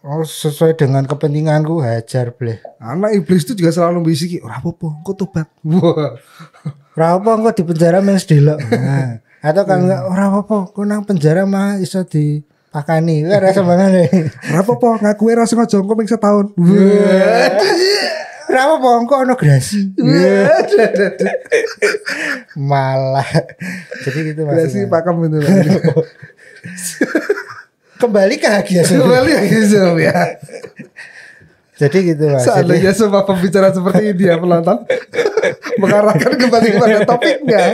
oh, 0.00 0.24
sesuai 0.24 0.80
dengan 0.80 1.04
kepentinganku 1.04 1.84
hajar 1.84 2.32
bleh. 2.32 2.64
Anak 2.80 3.12
iblis 3.12 3.44
itu 3.44 3.60
juga 3.60 3.76
selalu 3.76 4.08
bisiki, 4.08 4.40
ora 4.40 4.56
apa-apa, 4.56 5.04
engko 5.04 5.12
tobat. 5.12 5.48
Wah. 5.64 6.16
Ora 6.98 7.16
apa 7.16 7.30
engko 7.38 7.50
di 7.54 7.62
penjara 7.62 8.02
men 8.02 8.18
sedelok. 8.18 8.58
Nah, 8.66 9.22
atau 9.40 9.62
kalau 9.62 9.86
enggak 9.86 10.02
ora 10.10 10.24
apa 10.26 10.56
kok 10.74 10.84
nang 10.84 11.06
penjara 11.06 11.46
mah 11.46 11.78
iso 11.78 12.02
di 12.02 12.42
pakani. 12.70 13.26
Ora 13.26 13.50
rasa 13.50 13.62
mangane. 13.62 14.08
Ora 14.50 14.60
apa-apa, 14.64 14.88
ngaku 15.02 15.22
ora 15.28 15.44
sengaja 15.44 15.76
engko 15.78 15.94
ping 15.98 16.08
setahun. 16.08 16.46
Apa 18.50 18.88
engko 18.98 19.14
ono 19.22 19.34
grasi. 19.34 19.90
Malah. 22.70 23.26
Jadi 24.02 24.18
gitu 24.34 24.42
Mas. 24.46 24.70
sih 24.70 24.86
pakem 24.86 25.16
itu. 25.26 25.38
Kembali 28.00 28.34
ke 28.40 28.48
Hagia 28.48 28.82
Sophia. 28.82 29.00
Kembali 29.04 29.30
lagi 29.36 29.58
Zoom 29.68 29.96
ya. 30.00 30.18
Jadi 31.76 31.98
gitu 32.12 32.24
Mas. 32.28 32.42
Jadi, 32.42 32.48
Seandainya 32.48 32.92
semua 32.92 33.22
pembicara 33.22 33.68
seperti 33.70 34.16
ini 34.16 34.24
ya 34.24 34.36
penonton 34.36 34.78
mengarahkan 35.78 36.32
kembali 36.36 36.68
kepada 36.74 36.98
topiknya. 37.04 37.64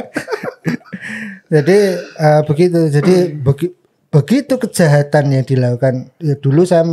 jadi 1.46 1.78
eh, 1.98 2.40
begitu. 2.44 2.80
Jadi 2.90 3.14
begi- 3.34 3.74
begitu 4.10 4.56
kejahatan 4.56 5.34
yang 5.34 5.44
dilakukan 5.44 6.14
ya 6.22 6.34
dulu 6.38 6.62
saya 6.62 6.86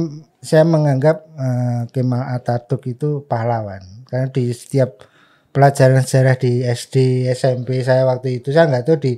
saya 0.44 0.68
menganggap 0.68 1.24
eh, 1.40 1.82
Kemal 1.96 2.24
Atatürk 2.36 2.84
itu 2.92 3.24
pahlawan. 3.26 3.82
Karena 4.06 4.28
di 4.30 4.52
setiap 4.52 5.08
pelajaran 5.56 6.04
sejarah 6.04 6.36
di 6.36 6.62
SD 6.62 7.26
SMP 7.32 7.82
saya 7.82 8.04
waktu 8.04 8.44
itu 8.44 8.52
saya 8.52 8.68
nggak 8.68 8.84
tahu 8.86 8.98
di 9.00 9.14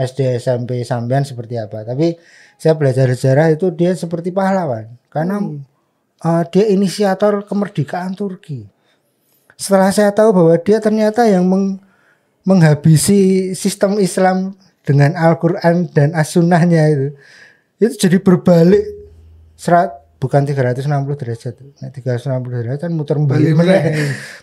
SD 0.00 0.40
SMP 0.40 0.80
sampean 0.82 1.28
seperti 1.28 1.60
apa. 1.60 1.84
Tapi 1.84 2.16
saya 2.56 2.74
belajar 2.80 3.12
sejarah 3.12 3.52
itu 3.52 3.68
dia 3.76 3.92
seperti 3.92 4.32
pahlawan. 4.32 4.96
Karena 5.12 5.44
eh, 6.24 6.42
dia 6.48 6.64
inisiator 6.72 7.44
kemerdekaan 7.44 8.16
Turki. 8.16 8.64
Setelah 9.60 9.92
saya 9.92 10.16
tahu 10.16 10.32
bahwa 10.32 10.56
dia 10.56 10.80
ternyata 10.80 11.28
yang 11.28 11.44
meng- 11.44 11.76
menghabisi 12.48 13.52
sistem 13.52 14.00
Islam 14.00 14.56
dengan 14.84 15.16
Al-Quran 15.16 15.88
dan 15.92 16.16
As-Sunnahnya 16.16 16.82
itu. 16.90 17.08
Itu 17.80 18.08
jadi 18.08 18.20
berbalik 18.20 18.84
serat 19.56 20.00
bukan 20.20 20.44
360 20.44 20.84
derajat. 21.16 21.54
Nah, 21.80 21.88
360 21.88 22.60
derajat 22.60 22.80
kan 22.84 22.92
muter 22.92 23.16
balik 23.24 23.56
Balik 23.56 23.82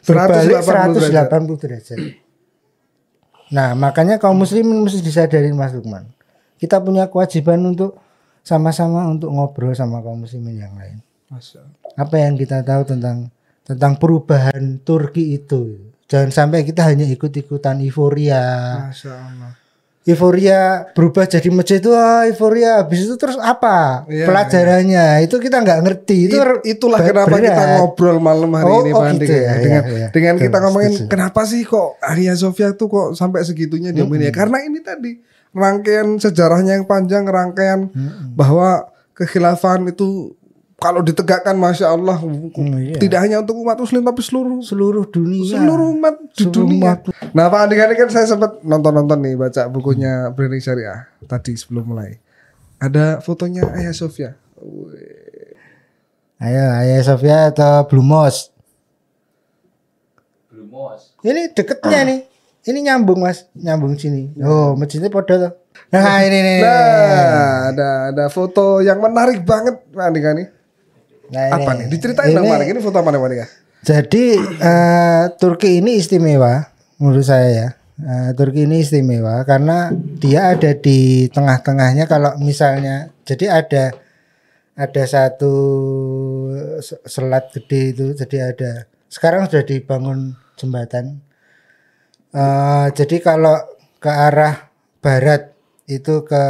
berbalik 0.01 0.57
180 0.65 1.13
180 1.13 1.63
derajat. 1.63 1.99
Nah 3.53 3.77
makanya 3.77 4.19
kaum 4.19 4.35
muslimin 4.35 4.83
mesti 4.83 4.99
disadarin 4.99 5.55
Mas 5.55 5.71
Lukman. 5.71 6.09
Kita 6.57 6.81
punya 6.81 7.07
kewajiban 7.07 7.61
untuk 7.63 8.01
sama-sama 8.41 9.05
untuk 9.07 9.29
ngobrol 9.29 9.77
sama 9.77 10.01
kaum 10.01 10.25
muslimin 10.25 10.57
yang 10.57 10.73
lain. 10.75 10.97
Apa 11.95 12.15
yang 12.17 12.35
kita 12.35 12.65
tahu 12.65 12.83
tentang 12.83 13.29
tentang 13.63 13.95
perubahan 14.01 14.81
Turki 14.81 15.37
itu? 15.37 15.93
Jangan 16.07 16.31
sampai 16.31 16.63
kita 16.63 16.87
hanya 16.87 17.03
ikut-ikutan 17.03 17.83
euforia. 17.83 18.43
Masya 18.89 19.11
Allah. 19.11 19.66
Euforia 20.07 20.87
berubah 20.95 21.27
jadi 21.27 21.51
masjid 21.51 21.77
itu 21.77 21.91
ah, 21.91 22.23
euforia. 22.23 22.79
Habis 22.79 23.03
itu 23.03 23.15
terus 23.15 23.35
apa 23.35 24.07
Iya, 24.07 24.23
pelajarannya? 24.23 25.05
itu 25.21 25.35
kita 25.35 25.59
nggak 25.59 25.79
ngerti. 25.83 26.17
Itu 26.25 26.39
It- 26.39 26.79
itulah 26.79 26.97
kenapa 26.97 27.35
kita 27.35 27.63
ngobrol 27.75 28.17
malam 28.17 28.47
hari 28.49 28.65
Oh, 28.65 28.79
ini 28.81 28.91
oh 28.91 29.03
Pak 29.03 29.19
gitu 29.19 29.27
ya. 29.29 29.43
ya, 29.43 29.53
dengan 29.59 29.83
iya, 29.83 29.93
iya. 29.93 30.07
dengan 30.09 30.35
kita 30.37 30.57
ngomongin 30.59 30.91
setuju. 30.95 31.09
kenapa 31.09 31.41
sih 31.43 31.61
kok 31.61 31.99
Hagia 31.99 32.33
Sophia 32.33 32.71
tuh 32.71 32.87
kok 32.87 33.07
sampai 33.13 33.43
segitunya 33.43 33.91
diomongin 33.91 34.27
ya 34.27 34.33
karena 34.33 34.63
ini 34.63 34.79
tadi 34.79 35.19
rangkaian 35.51 36.15
sejarahnya 36.15 36.73
yang 36.73 36.85
panjang 36.85 37.23
rangkaian 37.23 37.91
bahwa 38.31 38.87
kekhilafan 39.11 39.87
itu 39.87 40.31
kalau 40.77 41.01
ditegakkan 41.01 41.57
masya 41.57 41.89
Allah 41.89 42.21
iya. 42.77 43.01
tidak 43.01 43.25
hanya 43.25 43.41
untuk 43.41 43.57
umat 43.57 43.81
muslim 43.81 44.05
tapi 44.05 44.21
seluruh 44.21 44.61
seluruh 44.61 45.09
dunia 45.09 45.57
seluruh 45.57 45.89
umat 45.97 46.15
di 46.37 46.45
Seluruh 46.45 46.69
dunia. 46.69 46.81
umat. 46.85 46.99
Nah 47.33 47.49
Pak 47.49 47.59
Andi 47.65 47.75
kan 47.75 47.89
kan 47.97 48.09
saya 48.13 48.25
sempat 48.25 48.61
nonton-nonton 48.61 49.17
nih 49.17 49.33
baca 49.33 49.65
bukunya 49.67 50.29
Branding 50.31 50.61
Syariah 50.61 51.09
tadi 51.25 51.57
sebelum 51.57 51.91
mulai. 51.91 52.21
Ada 52.77 53.25
fotonya 53.25 53.65
Ayah 53.73 53.89
Sofia. 53.91 54.37
ayo 56.37 56.63
ayo 56.77 57.01
Sofia 57.01 57.49
atau 57.49 57.89
Blue 57.89 58.05
Moss 58.05 58.53
Blue 60.47 60.69
Moss. 60.69 61.17
ini 61.25 61.49
deketnya 61.49 62.05
nih 62.05 62.19
ini 62.67 62.79
nyambung 62.85 63.21
mas 63.21 63.49
nyambung 63.53 63.97
sini 63.97 64.37
oh 64.41 64.77
masjidnya 64.77 65.09
podo 65.09 65.33
tuh 65.33 65.53
nah 65.89 66.21
ini 66.21 66.37
nih 66.37 66.57
Nah, 66.61 67.73
ada 67.73 67.89
ada 68.13 68.25
foto 68.29 68.81
yang 68.81 68.97
menarik 68.97 69.41
banget 69.41 69.77
Pak 69.89 70.03
Andika 70.03 70.33
nih. 70.33 70.56
Nah, 71.27 71.51
Apa 71.51 71.71
ini. 71.75 71.83
nih? 71.83 71.87
Diceritain 71.91 72.31
dong 72.31 72.45
Ini- 72.47 72.79
foto 72.79 72.97
apa 72.97 73.09
nih? 73.11 73.47
Jadi 73.83 74.25
eh, 74.39 75.23
Turki 75.37 75.79
ini 75.79 75.99
istimewa 75.99 76.65
menurut 76.97 77.23
saya 77.23 77.47
ya. 77.49 77.67
Eh, 77.97 78.29
Turki 78.33 78.63
ini 78.69 78.81
istimewa 78.81 79.41
karena 79.43 79.89
dia 80.21 80.53
ada 80.53 80.71
di 80.73 81.25
tengah-tengahnya 81.27 82.05
kalau 82.05 82.37
misalnya 82.37 83.09
jadi 83.25 83.59
ada 83.63 83.83
ada 84.77 85.03
satu 85.03 85.53
se- 86.79 87.01
selat 87.03 87.49
gede 87.49 87.81
itu 87.91 88.05
jadi 88.13 88.53
ada 88.53 88.71
sekarang 89.07 89.47
sudah 89.47 89.63
dibangun 89.63 90.37
jembatan 90.55 91.21
Eh, 92.27 92.87
jadi 92.93 93.17
kalau 93.17 93.55
ke 93.97 94.11
arah 94.11 94.69
barat 94.99 95.55
itu 95.87 96.21
ke 96.21 96.43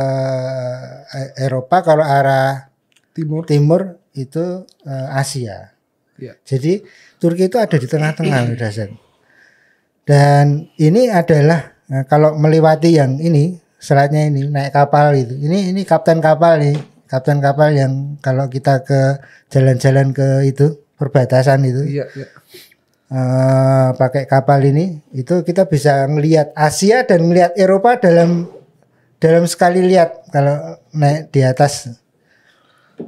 Eropa 1.38 1.86
kalau 1.86 2.04
arah 2.04 2.74
Timur. 3.14 3.46
timur 3.46 3.82
itu 4.18 4.66
eh, 4.84 5.08
Asia 5.14 5.78
Ya. 6.18 6.34
jadi 6.42 6.82
Turki 7.22 7.46
itu 7.46 7.62
ada 7.62 7.78
di 7.78 7.86
tengah-tengah 7.86 8.58
Dasan. 8.58 8.98
Dan 10.02 10.66
ini 10.82 11.14
adalah 11.14 11.78
nah, 11.86 12.10
kalau 12.10 12.34
melewati 12.34 12.98
yang 12.98 13.22
ini 13.22 13.62
selatnya 13.78 14.26
ini 14.26 14.50
naik 14.50 14.74
kapal 14.74 15.14
itu. 15.14 15.38
Ini 15.38 15.70
ini 15.74 15.86
kapten 15.86 16.18
kapal 16.18 16.58
nih, 16.58 16.78
kapten 17.06 17.38
kapal 17.38 17.70
yang 17.78 18.18
kalau 18.26 18.50
kita 18.50 18.82
ke 18.82 19.22
jalan-jalan 19.54 20.10
ke 20.10 20.50
itu 20.50 20.82
perbatasan 20.98 21.62
itu 21.70 22.02
Iya, 22.02 22.06
iya. 22.18 22.28
eh, 23.14 23.88
pakai 23.94 24.26
kapal 24.26 24.66
ini 24.66 24.98
itu 25.14 25.46
kita 25.46 25.70
bisa 25.70 26.10
ngelihat 26.10 26.50
Asia 26.58 27.06
dan 27.06 27.30
melihat 27.30 27.54
Eropa 27.54 28.02
dalam 28.02 28.50
dalam 29.22 29.46
sekali 29.46 29.86
lihat 29.86 30.34
kalau 30.34 30.82
naik 30.98 31.30
di 31.30 31.46
atas. 31.46 31.94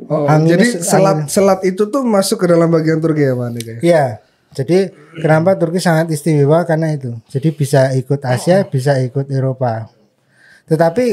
Oh, 0.05 0.25
Anginnya 0.25 0.57
jadi 0.57 0.67
selat 0.79 1.15
angin- 1.17 1.29
selat 1.29 1.59
itu 1.65 1.83
tuh 1.85 2.01
masuk 2.01 2.41
ke 2.41 2.47
dalam 2.47 2.69
bagian 2.69 2.97
Turki 2.97 3.25
ya, 3.25 3.33
Pak 3.33 3.45
Andika? 3.45 3.71
ya? 3.71 3.79
Iya. 3.81 4.05
Jadi 4.49 4.77
kenapa 5.15 5.53
Turki 5.53 5.77
sangat 5.77 6.09
istimewa 6.09 6.61
karena 6.63 6.93
itu. 6.93 7.13
Jadi 7.25 7.49
bisa 7.51 7.93
ikut 7.93 8.17
Asia, 8.23 8.65
bisa 8.65 8.97
ikut 8.97 9.29
Eropa. 9.29 9.89
Tetapi 10.65 11.05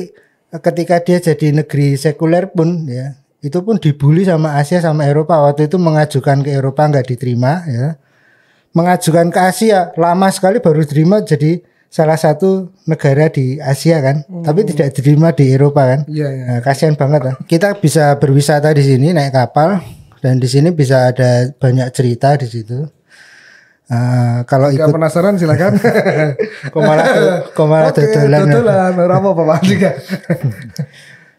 eh, 0.51 0.61
ketika 0.63 1.01
dia 1.01 1.19
jadi 1.19 1.53
negeri 1.55 1.97
sekuler 1.97 2.49
pun 2.49 2.85
ya, 2.87 3.13
itu 3.41 3.61
pun 3.61 3.77
dibully 3.77 4.25
sama 4.25 4.57
Asia 4.57 4.81
sama 4.81 5.05
Eropa. 5.05 5.37
Waktu 5.39 5.69
itu 5.69 5.77
mengajukan 5.77 6.41
ke 6.41 6.51
Eropa 6.51 6.83
nggak 6.83 7.07
diterima 7.07 7.65
ya. 7.67 7.97
Mengajukan 8.73 9.33
ke 9.33 9.41
Asia 9.41 9.93
lama 9.97 10.29
sekali 10.29 10.61
baru 10.61 10.85
diterima 10.85 11.21
jadi 11.21 11.65
salah 11.89 12.19
satu 12.19 12.71
negara 12.85 13.31
di 13.31 13.57
Asia 13.59 14.03
kan. 14.03 14.23
Tapi 14.43 14.67
tidak 14.69 14.93
diterima 14.93 15.33
di 15.33 15.51
Eropa 15.53 15.83
kan. 15.87 16.01
Iya, 16.07 16.29
iya. 16.31 16.45
Nah, 16.49 16.61
kasihan 16.61 16.95
banget 16.99 17.21
lah. 17.25 17.35
Kita 17.45 17.77
bisa 17.79 18.15
berwisata 18.21 18.71
di 18.75 18.83
sini 18.85 19.13
naik 19.17 19.33
kapal 19.33 19.81
dan 20.21 20.39
di 20.43 20.49
sini 20.51 20.73
bisa 20.73 21.13
ada 21.15 21.51
banyak 21.57 21.89
cerita 21.95 22.37
di 22.37 22.47
situ. 22.49 22.85
Eh, 23.87 24.39
kalau 24.51 24.67
Jika 24.75 24.91
ikut 24.91 24.99
penasaran 24.99 25.39
silakan. 25.39 25.79
kok 26.75 26.81
malah 26.83 27.95
Oke, 27.95 28.03
dodolan. 28.03 28.41
dodolan. 28.51 28.93
Apa-apa, 28.99 29.43
Pak 29.47 29.57
Andika. 29.63 29.91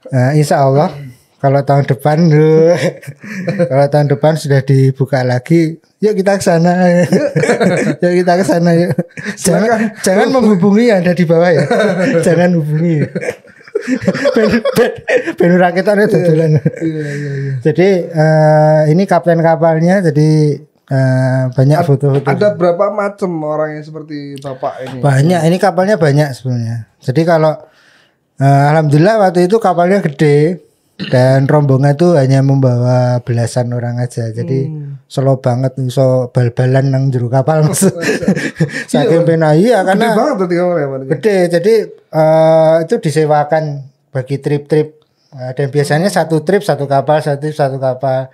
Eh, 0.07 0.31
insya 0.39 0.63
Allah 0.63 0.87
kalau 1.37 1.61
tahun 1.61 1.85
depan 1.85 2.17
kalau 3.69 3.85
tahun 3.93 4.07
depan 4.09 4.33
sudah 4.41 4.65
dibuka 4.65 5.21
lagi, 5.21 5.77
yuk 6.01 6.17
kita 6.17 6.41
ke 6.41 6.43
sana. 6.43 6.73
yuk 8.01 8.13
kita 8.25 8.33
ke 8.41 8.45
sana 8.45 8.73
yuk. 8.73 8.91
Jangan 9.37 9.93
jangan 10.01 10.27
menghubungi 10.33 10.89
yang 10.89 11.05
ada 11.05 11.13
di 11.13 11.25
bawah 11.29 11.53
ya. 11.53 11.63
jangan 12.25 12.57
hubungi. 12.57 13.05
ben 14.33 14.49
ben 14.73 14.91
ben 15.37 15.71
ketone 15.77 16.09
dodolan. 16.09 16.57
Iya, 16.57 17.05
iya, 17.05 17.31
iya. 17.37 17.53
Jadi 17.61 17.89
eh, 18.09 18.81
ini 18.89 19.05
kapten 19.05 19.37
kapalnya 19.37 20.01
jadi 20.01 20.57
eh, 20.89 21.43
banyak 21.53 21.79
foto-foto. 21.85 22.25
Ada 22.25 22.57
berapa 22.57 22.89
macam 22.89 23.29
orang 23.45 23.77
yang 23.77 23.85
seperti 23.85 24.41
Bapak 24.41 24.89
ini? 24.89 24.99
Banyak, 25.05 25.41
ini 25.45 25.57
kapalnya 25.61 26.01
banyak 26.01 26.33
sebenarnya. 26.33 26.89
Jadi 26.97 27.21
kalau 27.21 27.53
eh, 28.41 28.63
alhamdulillah 28.73 29.21
waktu 29.21 29.45
itu 29.45 29.61
kapalnya 29.61 30.01
gede 30.01 30.66
dan 30.97 31.45
rombongan 31.45 31.93
itu 31.93 32.17
hanya 32.17 32.41
membawa 32.41 33.21
belasan 33.21 33.69
orang 33.69 34.01
aja. 34.01 34.33
Jadi 34.33 34.65
slow 35.05 35.37
banget 35.37 35.77
iso 35.85 36.33
bal-balan 36.33 36.89
nang 36.89 37.13
jero 37.13 37.29
kapal 37.29 37.61
Mas. 37.63 37.85
Saking 38.91 39.23
pena 39.23 39.53
iya 39.53 39.85
Gede 39.85 39.93
karena 39.93 40.07
banget 40.17 40.35
tuh 40.41 40.47
kamar 40.49 40.75
ya, 40.77 40.85
Pak 40.89 40.97
Andika? 40.97 41.11
gede. 41.13 41.37
Jadi 41.53 41.73
eh, 41.93 42.75
itu 42.81 42.95
disewakan 42.97 43.63
bagi 44.09 44.35
trip-trip 44.41 44.97
Eh, 45.37 45.51
dan 45.53 45.67
biasanya 45.67 46.09
satu 46.09 46.39
trip 46.41 46.63
satu 46.63 46.87
kapal, 46.87 47.19
satu 47.19 47.37
trip 47.43 47.55
satu 47.55 47.77
kapal. 47.77 48.31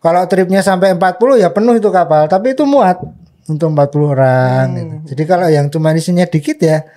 Kalau 0.00 0.22
tripnya 0.24 0.64
sampai 0.64 0.96
40 0.96 1.36
ya 1.36 1.52
penuh 1.52 1.76
itu 1.76 1.92
kapal, 1.92 2.24
tapi 2.26 2.56
itu 2.56 2.64
muat 2.64 2.96
untuk 3.44 3.76
40 3.76 4.14
orang 4.16 4.64
gitu. 4.72 4.96
Jadi 5.12 5.22
kalau 5.28 5.46
yang 5.52 5.68
cuma 5.68 5.92
isinya 5.92 6.24
dikit 6.24 6.56
ya 6.64 6.88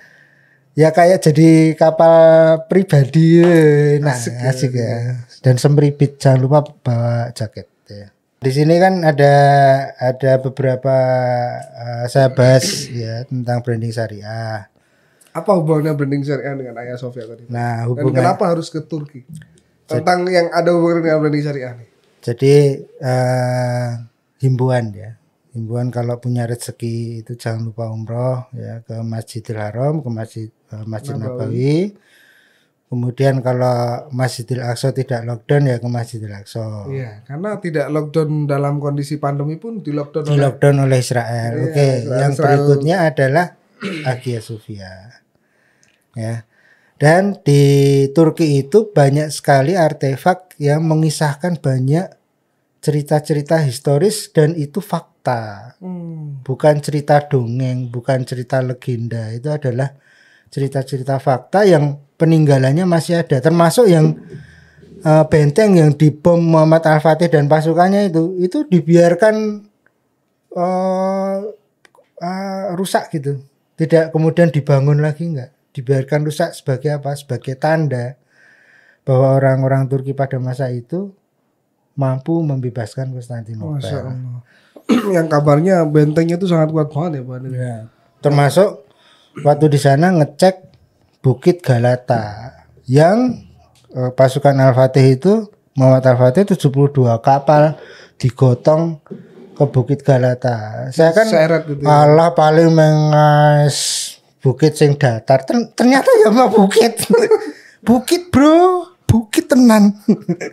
ya 0.74 0.90
kayak 0.90 1.22
jadi 1.22 1.78
kapal 1.78 2.66
pribadi 2.66 3.40
nah 4.02 4.14
asik, 4.14 4.74
ya. 4.74 5.22
Dan 5.38 5.54
semribit 5.56 6.18
jangan 6.18 6.40
lupa 6.42 6.58
bawa 6.66 7.30
jaket 7.30 7.70
ya. 7.86 8.10
Di 8.44 8.52
sini 8.52 8.76
kan 8.76 9.00
ada 9.06 9.34
ada 9.96 10.32
beberapa 10.42 10.96
eh, 11.64 12.04
saya 12.12 12.28
bahas 12.34 12.90
ya 12.90 13.24
tentang 13.24 13.64
branding 13.64 13.94
syariah. 13.94 14.68
Apa 15.34 15.50
hubungannya 15.56 15.96
branding 15.96 16.22
syariah 16.26 16.54
dengan 16.54 16.76
Ayah 16.78 17.00
Sofia 17.00 17.24
tadi? 17.24 17.48
Nah, 17.48 17.82
Dan 17.82 17.88
hubungan 17.90 18.20
kenapa 18.20 18.52
harus 18.52 18.68
ke 18.68 18.84
Turki? 18.84 19.24
Tentang 19.88 20.28
yang 20.28 20.52
ada 20.52 20.76
hubungan 20.76 21.02
dengan 21.04 21.18
branding 21.24 21.44
syariah 21.44 21.72
nih. 21.72 21.88
Jadi 22.24 22.54
eh, 22.84 23.88
himbauan 24.40 24.92
ya, 24.96 25.16
himbauan 25.52 25.92
kalau 25.92 26.16
punya 26.20 26.48
rezeki 26.48 27.24
itu 27.24 27.36
jangan 27.36 27.68
lupa 27.68 27.92
umroh 27.92 28.48
ya 28.56 28.80
ke 28.80 28.96
Masjidil 29.00 29.60
Haram, 29.60 30.00
ke 30.00 30.08
Masjid 30.08 30.48
Masjid 30.82 31.14
Nabawi. 31.14 31.94
Kemudian 32.84 33.42
kalau 33.42 34.06
Masjidil 34.14 34.62
Aqsa 34.62 34.94
tidak 34.94 35.26
lockdown 35.26 35.66
ya 35.66 35.76
ke 35.82 35.88
Masjidil 35.90 36.30
Aqsa. 36.30 36.86
Iya, 36.86 37.26
karena 37.26 37.58
tidak 37.58 37.86
lockdown 37.90 38.46
dalam 38.46 38.78
kondisi 38.78 39.18
pandemi 39.18 39.58
pun 39.58 39.82
di 39.82 39.90
lockdown 39.90 40.30
Di 40.30 40.30
oleh 40.34 40.42
lockdown 40.46 40.76
oleh 40.86 40.98
Israel. 41.02 41.52
Iya, 41.58 41.64
Oke, 41.66 41.86
Israel- 41.90 42.20
yang 42.22 42.32
Israel. 42.32 42.46
berikutnya 42.54 42.96
adalah 43.10 43.46
Hagia 44.06 44.40
Sophia. 44.44 44.92
Ya. 46.14 46.46
Dan 46.94 47.42
di 47.42 47.62
Turki 48.14 48.62
itu 48.62 48.94
banyak 48.94 49.26
sekali 49.34 49.74
artefak 49.74 50.54
yang 50.62 50.86
mengisahkan 50.86 51.58
banyak 51.58 52.06
cerita-cerita 52.78 53.58
historis 53.64 54.30
dan 54.30 54.54
itu 54.54 54.78
fakta. 54.78 55.74
Hmm. 55.82 56.44
Bukan 56.46 56.78
cerita 56.78 57.18
dongeng, 57.26 57.90
bukan 57.90 58.22
cerita 58.22 58.62
legenda. 58.62 59.34
Itu 59.34 59.50
adalah 59.50 59.98
cerita-cerita 60.54 61.18
fakta 61.18 61.66
yang 61.66 61.98
peninggalannya 62.14 62.86
masih 62.86 63.26
ada. 63.26 63.42
Termasuk 63.42 63.90
yang 63.90 64.14
eh, 65.02 65.24
benteng 65.26 65.74
yang 65.74 65.90
dibom 65.98 66.38
Muhammad 66.38 66.86
Al-Fatih 66.86 67.26
dan 67.26 67.50
pasukannya 67.50 68.06
itu 68.06 68.38
itu 68.38 68.62
dibiarkan 68.70 69.34
eh, 70.54 71.38
eh, 72.22 72.64
rusak 72.78 73.10
gitu. 73.18 73.42
Tidak 73.74 74.14
kemudian 74.14 74.54
dibangun 74.54 75.02
lagi 75.02 75.26
enggak. 75.26 75.50
Dibiarkan 75.74 76.22
rusak 76.22 76.54
sebagai 76.54 77.02
apa? 77.02 77.18
Sebagai 77.18 77.58
tanda 77.58 78.14
bahwa 79.02 79.34
orang-orang 79.34 79.90
Turki 79.90 80.14
pada 80.14 80.38
masa 80.38 80.70
itu 80.70 81.10
mampu 81.98 82.38
membebaskan 82.46 83.10
Konstantinopel. 83.10 83.82
Yang 85.18 85.26
kabarnya 85.34 85.82
bentengnya 85.82 86.38
itu 86.38 86.46
sangat 86.46 86.70
kuat 86.70 86.94
banget 86.94 87.18
ya 87.18 87.22
Pak. 87.26 87.38
Ya. 87.50 87.76
Termasuk 88.22 88.83
waktu 89.42 89.66
di 89.72 89.78
sana 89.80 90.14
ngecek 90.14 90.62
Bukit 91.24 91.64
Galata 91.64 92.52
yang 92.84 93.40
eh, 93.96 94.12
pasukan 94.12 94.54
Al-Fatih 94.54 95.16
itu 95.16 95.48
Muhammad 95.74 96.04
Al-Fatih 96.04 96.54
72 96.54 96.92
kapal 97.24 97.74
digotong 98.20 99.00
ke 99.54 99.64
Bukit 99.70 100.04
Galata. 100.04 100.90
Saya 100.90 101.14
kan 101.14 101.26
Seret 101.26 101.62
gitu 101.66 101.82
ya. 101.82 102.06
Allah 102.06 102.34
paling 102.34 102.74
mengas 102.74 103.76
bukit 104.42 104.76
sing 104.76 104.98
datar. 104.98 105.46
Ter- 105.46 105.72
ternyata 105.72 106.10
ya 106.20 106.28
mah 106.28 106.50
bukit. 106.50 107.06
bukit, 107.88 108.28
Bro. 108.28 108.90
Bukit 109.06 109.46
tenan. 109.46 109.94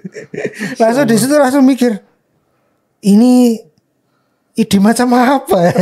langsung 0.81 1.05
di 1.09 1.17
situ 1.17 1.33
langsung 1.33 1.65
mikir 1.65 1.97
ini 3.01 3.57
ide 4.61 4.77
macam 4.77 5.09
apa 5.17 5.57
ya? 5.73 5.75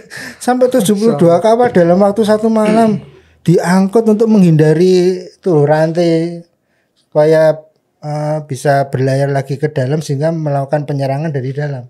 Sampai 0.44 0.68
72 0.68 1.16
kapal 1.16 1.68
dalam 1.72 1.98
waktu 2.04 2.22
satu 2.22 2.52
malam 2.52 3.00
diangkut 3.40 4.04
untuk 4.04 4.28
menghindari 4.28 5.24
tuh 5.40 5.64
rantai 5.64 6.44
supaya 6.98 7.56
eh, 8.04 8.38
bisa 8.44 8.92
berlayar 8.92 9.32
lagi 9.32 9.56
ke 9.56 9.72
dalam 9.72 10.04
sehingga 10.04 10.34
melakukan 10.34 10.84
penyerangan 10.84 11.32
dari 11.32 11.50
dalam. 11.56 11.88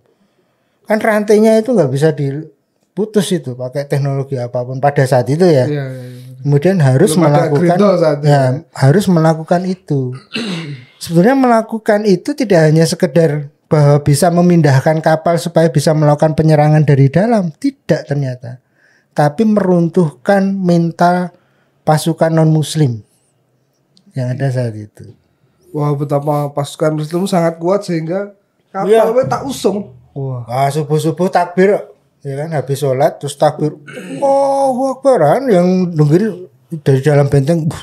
Kan 0.87 1.03
rantainya 1.03 1.59
itu 1.59 1.75
nggak 1.75 1.91
bisa 1.91 2.15
diputus 2.15 3.27
itu 3.35 3.59
pakai 3.59 3.91
teknologi 3.91 4.39
apa 4.39 4.63
pun 4.63 4.79
pada 4.79 5.03
saat 5.03 5.27
itu 5.27 5.43
ya. 5.43 5.67
Iya, 5.67 5.67
iya, 5.67 5.85
iya. 5.91 6.35
Kemudian 6.47 6.79
harus 6.79 7.19
Belum 7.19 7.27
melakukan 7.27 7.75
itu. 7.75 7.87
ya, 8.23 8.43
harus 8.71 9.05
melakukan 9.11 9.63
itu. 9.67 10.15
Sebenarnya 11.03 11.37
melakukan 11.37 12.07
itu 12.07 12.39
tidak 12.39 12.71
hanya 12.71 12.87
sekedar 12.87 13.51
bahwa 13.67 13.99
bisa 13.99 14.31
memindahkan 14.31 15.03
kapal 15.03 15.37
supaya 15.37 15.67
bisa 15.69 15.91
melakukan 15.91 16.39
penyerangan 16.39 16.87
dari 16.87 17.11
dalam, 17.11 17.51
tidak 17.57 18.07
ternyata. 18.07 18.63
tapi 19.17 19.49
meruntuhkan 19.49 20.45
mental 20.53 21.33
pasukan 21.83 22.29
non 22.29 22.53
muslim 22.53 23.01
yang 24.13 24.37
ada 24.37 24.53
saat 24.53 24.77
itu. 24.77 25.17
Wah 25.73 25.89
betapa 25.97 26.53
pasukan 26.53 26.93
Muslim 26.93 27.25
sangat 27.25 27.57
kuat 27.57 27.81
sehingga 27.81 28.37
Iya. 28.85 29.09
kapalnya 29.09 29.25
tak 29.25 29.43
usung. 29.49 29.97
Wah, 30.13 30.45
ah, 30.45 30.69
subuh-subuh 30.69 31.33
takbir 31.33 31.81
ya 32.21 32.35
kan 32.45 32.53
habis 32.53 32.77
sholat 32.77 33.17
terus 33.17 33.41
takbir. 33.41 33.73
Oh, 34.21 34.93
Akbaran 34.93 35.49
yang 35.49 35.89
dengerin 35.97 36.45
dari 36.85 37.01
dalam 37.01 37.25
benteng. 37.33 37.65
"Buh, 37.65 37.83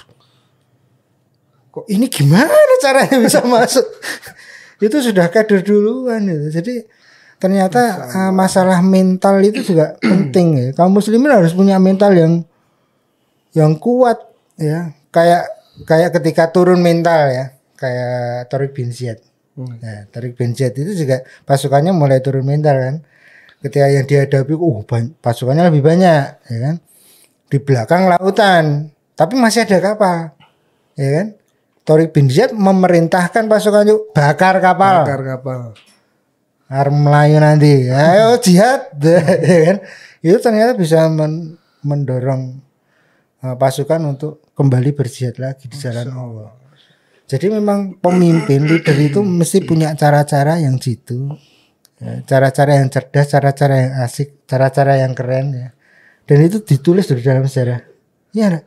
Kok 1.74 1.90
ini 1.90 2.06
gimana 2.06 2.54
caranya 2.78 3.18
bisa 3.18 3.42
masuk? 3.42 3.90
Itu 4.84 4.98
sudah 5.00 5.32
kader 5.32 5.64
duluan 5.64 6.28
itu. 6.28 6.48
Jadi 6.52 6.74
ternyata 7.40 8.08
ah, 8.12 8.32
masalah 8.32 8.80
mental 8.84 9.40
itu 9.44 9.74
juga 9.74 9.96
penting 10.04 10.48
ya. 10.60 10.66
Kaum 10.76 10.92
muslimin 10.92 11.32
harus 11.32 11.56
punya 11.56 11.80
mental 11.80 12.12
yang 12.14 12.34
yang 13.56 13.80
kuat 13.80 14.20
ya. 14.60 14.92
Kayak 15.14 15.48
kayak 15.88 16.10
ketika 16.20 16.52
turun 16.52 16.84
mental 16.84 17.32
ya, 17.32 17.46
kayak 17.80 18.50
Torik 18.52 18.76
bin 18.76 18.92
Ziyad. 18.92 19.22
Nah, 19.54 20.10
Tarik 20.10 20.34
bin 20.34 20.58
Ziyad 20.58 20.74
itu 20.74 21.06
juga 21.06 21.22
pasukannya 21.46 21.94
mulai 21.94 22.26
turun 22.26 22.46
mental 22.46 22.74
kan. 22.74 22.96
Ketika 23.62 23.88
yang 23.88 24.04
dihadapi, 24.04 24.54
uh 24.58 24.78
pasukannya 25.24 25.72
lebih 25.72 25.86
banyak, 25.86 26.26
ya 26.52 26.58
kan. 26.60 26.76
Di 27.48 27.58
belakang 27.62 28.12
lautan, 28.12 28.92
tapi 29.14 29.38
masih 29.40 29.64
ada 29.64 29.78
kapal, 29.80 30.36
ya 30.98 31.10
kan. 31.22 31.28
Torik 31.84 32.16
bin 32.16 32.32
Ziyad 32.32 32.56
memerintahkan 32.56 33.52
pasukannya 33.52 34.16
bakar 34.16 34.64
kapal, 34.64 35.04
Bakar 35.04 35.22
kapal. 35.36 35.60
harus 36.72 36.96
Melayu 36.96 37.38
nanti, 37.44 37.92
ayo 37.92 38.40
jihad, 38.40 38.96
ya 39.44 39.60
kan. 39.68 39.78
Itu 40.24 40.38
ternyata 40.40 40.80
bisa 40.80 41.12
men- 41.12 41.60
mendorong 41.84 42.64
uh, 43.44 43.56
pasukan 43.60 44.00
untuk 44.08 44.40
kembali 44.56 44.96
berjihad 44.96 45.36
lagi 45.38 45.68
di 45.68 45.76
jalan 45.76 46.08
Allah. 46.10 46.50
Jadi 47.28 47.52
memang 47.52 48.00
pemimpin 48.00 48.64
leader 48.64 48.96
itu 49.00 49.20
mesti 49.20 49.64
punya 49.64 49.92
cara-cara 49.96 50.60
yang 50.64 50.80
jitu, 50.80 51.36
ya, 52.00 52.24
cara-cara 52.24 52.80
yang 52.80 52.88
cerdas, 52.88 53.28
cara-cara 53.28 53.76
yang 53.80 53.94
asik, 54.04 54.48
cara-cara 54.48 55.04
yang 55.04 55.12
keren 55.12 55.52
ya. 55.52 55.70
Dan 56.24 56.48
itu 56.48 56.64
ditulis 56.64 57.04
di 57.12 57.20
dalam 57.20 57.44
sejarah. 57.44 57.84
Iya. 58.32 58.64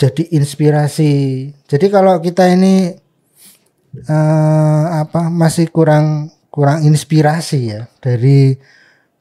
Jadi 0.00 0.32
inspirasi. 0.32 1.12
Jadi 1.68 1.86
kalau 1.92 2.16
kita 2.24 2.48
ini 2.48 2.88
eh, 4.08 4.84
apa 4.96 5.28
masih 5.28 5.68
kurang 5.68 6.32
kurang 6.48 6.88
inspirasi 6.88 7.60
ya 7.68 7.84
dari 8.00 8.56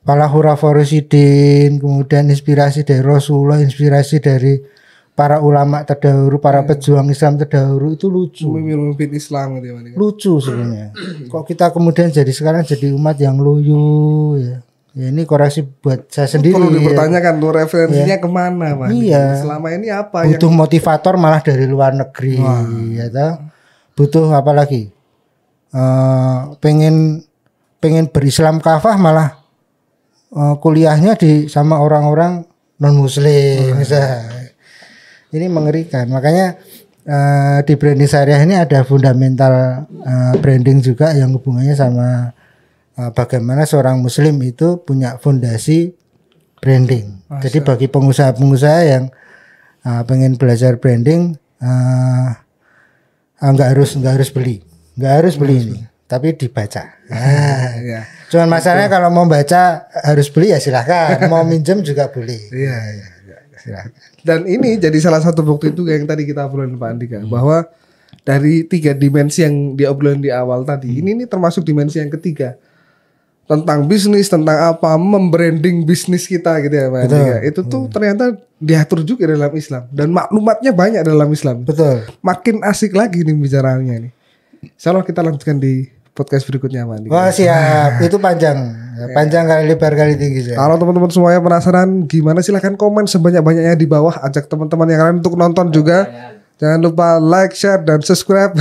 para 0.07 0.25
hurafa 0.31 0.71
rasyidin, 0.71 1.83
kemudian 1.83 2.31
inspirasi 2.31 2.87
dari 2.87 3.03
Rasulullah, 3.03 3.59
inspirasi 3.59 4.23
dari 4.23 4.57
para 5.13 5.43
ulama 5.43 5.83
terdahulu, 5.83 6.39
para 6.39 6.63
pejuang 6.63 7.11
Islam 7.11 7.35
terdahulu 7.35 7.91
itu 7.91 8.07
lucu 8.07 8.47
Pemimpin 8.47 9.11
Islam 9.11 9.59
gitu 9.59 9.67
ya. 9.67 9.93
Lucu 9.99 10.33
sebenarnya. 10.39 10.95
Kok 11.27 11.43
kita 11.43 11.75
kemudian 11.75 12.07
jadi 12.07 12.31
sekarang 12.31 12.63
jadi 12.63 12.95
umat 12.95 13.19
yang 13.19 13.35
loyo 13.35 14.39
ya. 14.39 14.63
Ya 14.97 15.13
ini 15.13 15.21
koreksi 15.29 15.61
buat 15.61 16.09
saya 16.09 16.25
sendiri. 16.25 16.57
Perlu 16.57 16.73
ya. 16.73 16.81
dipertanyakan 16.81 17.33
tuh 17.37 17.51
referensinya 17.53 18.17
ke 18.17 18.29
mana 18.29 18.67
Pak? 18.73 18.87
Iya. 18.89 19.25
Selama 19.37 19.67
ini 19.69 19.87
apa 19.93 20.25
yang 20.25 20.33
Butuh 20.33 20.51
motivator 20.51 21.13
malah 21.21 21.41
dari 21.45 21.65
luar 21.69 21.93
negeri 21.93 22.41
ya 22.97 23.05
toh. 23.13 23.33
Butuh 23.93 24.33
apa 24.33 24.51
lagi? 24.55 24.89
Eh, 25.69 26.37
pengen 26.57 27.21
pengen 27.77 28.09
berislam 28.09 28.57
kafah 28.57 28.97
malah 28.97 29.37
eh, 30.33 30.55
kuliahnya 30.57 31.13
di 31.13 31.45
sama 31.45 31.77
orang-orang 31.77 32.49
non 32.81 32.95
muslim 32.97 33.77
misalnya. 33.77 34.25
Ini 35.29 35.45
mengerikan. 35.53 36.09
Makanya 36.09 36.57
eh, 37.05 37.57
di 37.61 37.73
branding 37.77 38.09
syariah 38.09 38.41
ini 38.41 38.57
ada 38.57 38.81
fundamental 38.81 39.85
eh, 39.85 40.33
branding 40.41 40.81
juga 40.81 41.13
yang 41.13 41.29
hubungannya 41.37 41.77
sama 41.77 42.33
bagaimana 43.15 43.63
seorang 43.63 44.03
muslim 44.03 44.35
itu 44.43 44.83
punya 44.83 45.15
fondasi 45.21 45.95
branding. 46.59 47.23
Jadi 47.39 47.63
bagi 47.63 47.87
pengusaha-pengusaha 47.87 48.81
yang 48.83 49.03
eh, 49.87 50.01
pengen 50.03 50.35
belajar 50.35 50.75
branding 50.75 51.39
eh, 51.63 52.29
ah, 53.39 53.49
nggak 53.51 53.69
harus 53.77 53.95
nggak 53.95 54.13
harus 54.19 54.29
beli, 54.33 54.59
nggak 54.99 55.13
harus 55.23 55.33
beli 55.39 55.55
ini, 55.63 55.79
tapi 56.05 56.35
dibaca. 56.35 56.83
Ah. 57.09 57.73
Iya. 57.81 58.01
Cuman 58.29 58.61
masalahnya 58.61 58.93
kalau 58.93 59.09
mau 59.09 59.25
baca 59.25 59.89
harus 60.05 60.29
beli 60.29 60.53
ya 60.53 60.61
silahkan, 60.61 61.17
mau 61.31 61.41
minjem 61.41 61.81
juga 61.81 62.05
boleh. 62.13 62.37
Iya, 62.53 62.77
iya. 62.93 63.07
Silahkan. 63.57 63.91
Dan 64.21 64.45
ini 64.45 64.77
jadi 64.77 64.93
salah 65.01 65.17
satu 65.17 65.41
bukti 65.41 65.73
itu 65.73 65.89
yang 65.89 66.05
tadi 66.05 66.29
kita 66.29 66.45
obrolin 66.45 66.77
Pak 66.77 66.89
Andika 66.93 67.17
bahwa 67.25 67.65
dari 68.21 68.61
tiga 68.67 68.93
dimensi 68.93 69.41
yang 69.41 69.73
diobrolin 69.73 70.21
di 70.21 70.29
awal 70.29 70.61
tadi 70.61 71.01
ini 71.01 71.17
ini 71.17 71.25
termasuk 71.25 71.65
dimensi 71.65 71.97
yang 71.97 72.13
ketiga 72.13 72.59
tentang 73.49 73.89
bisnis 73.89 74.29
tentang 74.29 74.77
apa 74.77 74.93
membranding 74.93 75.81
bisnis 75.81 76.29
kita 76.29 76.61
gitu 76.61 76.75
ya 76.77 76.85
Pak 76.93 76.99
Andika. 77.09 77.37
Itu 77.41 77.65
tuh 77.65 77.89
ternyata 77.89 78.37
diatur 78.61 79.01
juga 79.01 79.25
dalam 79.25 79.49
Islam 79.57 79.89
dan 79.89 80.13
maklumatnya 80.13 80.69
banyak 80.69 81.01
dalam 81.01 81.25
Islam. 81.33 81.65
Betul. 81.65 82.05
Makin 82.21 82.61
asik 82.61 82.93
lagi 82.93 83.25
nih 83.25 83.33
bicaranya 83.33 84.05
ini. 84.05 84.13
Insya 84.61 84.93
Allah 84.93 85.01
kita 85.01 85.25
lanjutkan 85.25 85.57
di 85.57 85.89
podcast 86.13 86.45
berikutnya 86.45 86.85
Pak 86.85 86.95
Andika. 87.01 87.09
Wah 87.09 87.33
siap, 87.33 87.97
itu 88.05 88.21
panjang, 88.21 88.57
Ya, 88.99 89.05
panjang 89.17 89.47
kali 89.49 89.63
lebar 89.65 89.97
kali 89.97 90.13
tinggi 90.19 90.45
saya. 90.45 90.59
Kalau 90.59 90.75
teman-teman 90.77 91.09
semuanya 91.09 91.39
penasaran 91.41 91.89
gimana 92.05 92.43
silahkan 92.45 92.75
komen 92.77 93.09
sebanyak-banyaknya 93.09 93.73
di 93.79 93.87
bawah. 93.89 94.19
Ajak 94.21 94.45
teman-teman 94.45 94.85
yang 94.91 95.01
lain 95.09 95.15
untuk 95.25 95.39
nonton 95.39 95.73
juga. 95.73 96.05
Jangan 96.59 96.79
lupa 96.83 97.17
like, 97.17 97.55
share, 97.55 97.79
dan 97.81 98.03
subscribe. 98.03 98.51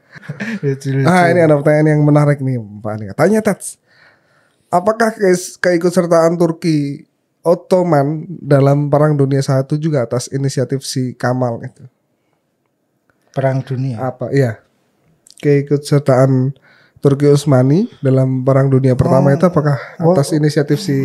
Lucu-lucu. 0.62 1.02
ah 1.02 1.26
ini 1.26 1.42
ada 1.42 1.58
pertanyaan 1.58 1.98
yang 1.98 2.02
menarik 2.06 2.38
nih 2.38 2.62
Pak 2.78 2.90
Andika. 2.94 3.12
Tanya 3.18 3.42
Tats. 3.42 3.82
Apakah 4.72 5.12
ke- 5.12 5.60
keikutsertaan 5.60 6.40
Turki 6.40 7.04
Ottoman 7.44 8.24
dalam 8.40 8.88
Perang 8.88 9.12
Dunia 9.12 9.44
Satu 9.44 9.76
juga 9.76 10.08
atas 10.08 10.32
inisiatif 10.32 10.80
si 10.80 11.12
Kamal 11.12 11.60
itu? 11.60 11.84
Perang 13.36 13.60
dunia. 13.60 14.00
Apa? 14.00 14.32
Iya. 14.32 14.64
Keikutsertaan 15.44 16.56
Turki 17.02 17.26
Utsmani 17.28 17.90
dalam 18.00 18.46
Perang 18.46 18.70
Dunia 18.70 18.94
Pertama 18.94 19.34
itu 19.34 19.44
apakah 19.44 19.76
atas 19.98 20.32
inisiatif 20.32 20.78
si 20.78 20.96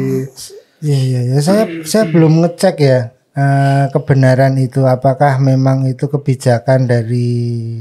Iya 0.77 0.99
iya 1.01 1.21
ya. 1.33 1.37
Saya 1.41 1.63
saya 1.83 2.05
belum 2.05 2.45
ngecek 2.45 2.75
ya 2.77 3.17
eh, 3.33 3.85
kebenaran 3.89 4.53
itu 4.61 4.85
apakah 4.85 5.41
memang 5.41 5.89
itu 5.89 6.05
kebijakan 6.05 6.85
dari 6.85 7.29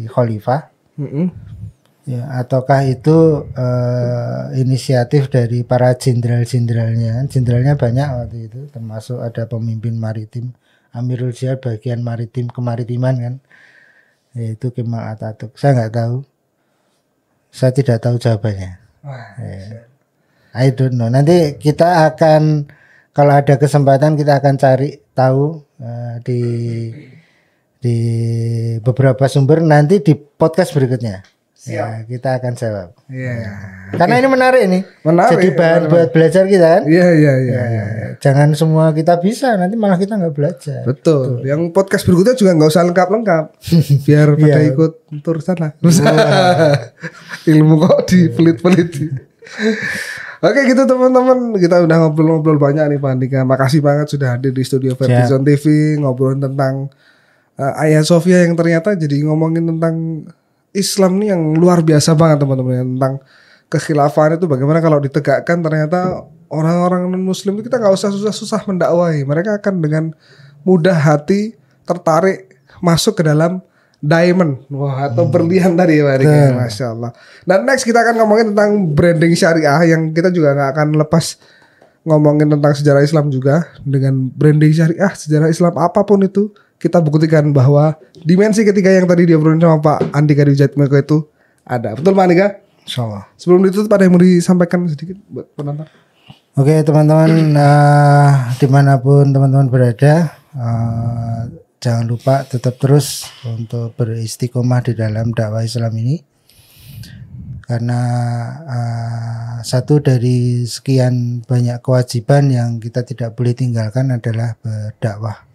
khalifah 0.09 0.72
Mm-mm. 0.96 1.29
Ya 2.07 2.23
ataukah 2.38 2.87
itu 2.87 3.51
eh, 3.59 4.62
inisiatif 4.62 5.27
dari 5.29 5.66
para 5.66 5.92
jenderal-jenderalnya. 5.99 7.27
Jenderalnya 7.27 7.75
banyak 7.75 8.09
waktu 8.09 8.38
itu 8.47 8.61
termasuk 8.71 9.19
ada 9.21 9.51
pemimpin 9.51 9.99
maritim 9.99 10.55
Amirul 10.95 11.35
Jihad 11.35 11.61
bagian 11.61 12.01
maritim 12.01 12.47
kemaritiman 12.49 13.14
kan. 13.19 13.35
Yaitu 14.33 14.71
Kemal 14.71 15.12
Atatürk. 15.12 15.59
Saya 15.59 15.77
nggak 15.77 15.95
tahu. 15.97 16.16
Saya 17.51 17.73
tidak 17.75 17.99
tahu 18.01 18.16
jawabannya. 18.21 18.73
Ya. 19.40 19.85
I 20.57 20.73
don't 20.73 20.97
know. 20.97 21.11
Nanti 21.11 21.59
kita 21.61 22.09
akan 22.12 22.69
kalau 23.12 23.33
ada 23.33 23.57
kesempatan 23.57 24.16
kita 24.16 24.40
akan 24.40 24.55
cari 24.57 25.01
tahu 25.12 25.64
eh, 25.83 26.14
di 26.23 26.40
di 27.81 27.97
beberapa 28.81 29.29
sumber 29.29 29.61
nanti 29.64 30.01
di 30.01 30.16
podcast 30.16 30.73
berikutnya. 30.73 31.36
Ya, 31.66 32.07
kita 32.07 32.38
akan 32.38 32.52
jawab. 32.55 32.88
Iya. 33.11 33.35
Karena 33.98 34.22
ini 34.22 34.29
menarik 34.31 34.62
ini. 34.70 34.81
Menarik, 35.02 35.35
Jadi 35.35 35.48
bahan 35.59 35.83
buat 35.90 36.09
belajar 36.14 36.46
kita 36.46 36.66
kan. 36.79 36.83
Iya 36.87 37.07
iya 37.11 37.33
iya. 37.42 37.61
iya. 37.66 37.85
Ya, 37.87 38.07
jangan 38.22 38.55
semua 38.55 38.94
kita 38.94 39.18
bisa, 39.18 39.59
nanti 39.59 39.74
malah 39.74 39.98
kita 39.98 40.14
nggak 40.14 40.35
belajar. 40.35 40.87
Betul. 40.87 41.42
Yang 41.42 41.74
podcast 41.74 42.07
berikutnya 42.07 42.38
juga 42.38 42.55
nggak 42.55 42.70
usah 42.70 42.87
lengkap-lengkap, 42.87 43.44
biar 44.07 44.29
pada 44.38 44.61
ikut 44.62 44.92
tur 45.26 45.42
sana. 45.42 45.74
Ilmu 47.50 47.74
kok 47.83 47.98
dipelit-pelit. 48.14 48.90
Oke 50.46 50.61
gitu 50.70 50.83
teman-teman, 50.87 51.59
kita 51.59 51.83
udah 51.83 51.96
ngobrol-ngobrol 52.07 52.62
banyak 52.62 52.94
nih 52.94 52.98
Pak 53.02 53.11
Andika. 53.11 53.40
Makasih 53.42 53.83
banget 53.83 54.07
sudah 54.07 54.38
hadir 54.38 54.55
di 54.55 54.62
studio 54.62 54.94
Vertizon 54.94 55.42
TV 55.42 55.96
ngobrolin 55.98 56.38
tentang 56.38 56.94
uh, 57.59 57.83
Ayah 57.83 58.05
Sofia 58.05 58.44
yang 58.44 58.55
ternyata 58.55 58.94
jadi 58.94 59.24
ngomongin 59.26 59.66
tentang 59.66 60.29
Islam 60.77 61.17
nih 61.17 61.33
yang 61.33 61.43
luar 61.57 61.81
biasa 61.81 62.12
banget 62.12 62.45
teman-teman 62.45 62.97
tentang 62.97 63.15
kekhilafan 63.73 64.37
itu. 64.37 64.47
Bagaimana 64.47 64.79
kalau 64.85 65.01
ditegakkan 65.01 65.65
ternyata 65.65 66.29
orang-orang 66.53 67.11
non 67.11 67.25
muslim 67.25 67.59
itu 67.59 67.67
kita 67.67 67.81
nggak 67.81 67.95
usah 67.97 68.12
susah-susah 68.12 68.69
mendakwahi. 68.69 69.25
Mereka 69.25 69.59
akan 69.59 69.75
dengan 69.81 70.05
mudah 70.62 70.95
hati 70.95 71.57
tertarik 71.87 72.61
masuk 72.85 73.19
ke 73.19 73.23
dalam 73.25 73.65
diamond. 74.05 74.62
Wah 74.71 75.11
atau 75.11 75.27
berlian 75.27 75.75
tadi 75.75 75.99
ya 75.99 76.05
Pak. 76.07 76.23
Masya 76.55 76.87
Allah. 76.93 77.11
Dan 77.43 77.65
next 77.67 77.83
kita 77.83 78.05
akan 78.05 78.15
ngomongin 78.23 78.53
tentang 78.55 78.71
branding 78.93 79.35
syariah 79.35 79.97
yang 79.97 80.12
kita 80.12 80.31
juga 80.31 80.55
nggak 80.55 80.71
akan 80.77 80.89
lepas 81.01 81.41
ngomongin 82.07 82.47
tentang 82.47 82.73
sejarah 82.77 83.03
Islam 83.03 83.33
juga. 83.33 83.67
Dengan 83.83 84.31
branding 84.31 84.73
syariah, 84.73 85.11
sejarah 85.11 85.51
Islam 85.51 85.75
apa 85.81 86.07
pun 86.07 86.23
itu 86.23 86.55
kita 86.77 87.01
buktikan 87.01 87.51
bahwa 87.51 87.97
dimensi 88.21 88.62
ketiga 88.62 88.93
yang 88.93 89.09
tadi 89.09 89.25
dia 89.25 89.37
obrolin 89.41 89.61
sama 89.61 89.81
Pak 89.81 90.12
Andika 90.12 90.45
di 90.45 90.55
Jatmeko 90.57 90.97
itu 90.97 91.19
ada. 91.65 91.97
Betul 91.97 92.12
Pak 92.12 92.25
Andika? 92.29 92.49
Insyaallah. 92.87 93.25
Sebelum 93.35 93.67
itu 93.67 93.83
pada 93.91 94.07
yang 94.07 94.15
mau 94.15 94.23
disampaikan 94.23 94.87
sedikit 94.87 95.19
buat 95.27 95.49
penonton. 95.59 95.89
Oke 96.57 96.73
teman-teman 96.81 97.53
eh, 97.53 98.33
di 98.57 98.67
mana 98.71 98.97
pun 98.97 99.29
teman-teman 99.29 99.69
berada 99.69 100.33
eh, 100.57 101.41
jangan 101.77 102.09
lupa 102.09 102.49
tetap 102.49 102.81
terus 102.81 103.29
untuk 103.45 103.93
beristiqomah 103.93 104.81
di 104.89 104.97
dalam 104.97 105.37
dakwah 105.37 105.61
Islam 105.61 105.93
ini 106.01 106.17
karena 107.61 108.01
eh, 108.65 109.57
satu 109.69 110.01
dari 110.01 110.65
sekian 110.65 111.45
banyak 111.45 111.85
kewajiban 111.85 112.49
yang 112.49 112.81
kita 112.81 113.05
tidak 113.05 113.37
boleh 113.37 113.53
tinggalkan 113.53 114.09
adalah 114.15 114.57
berdakwah. 114.62 115.45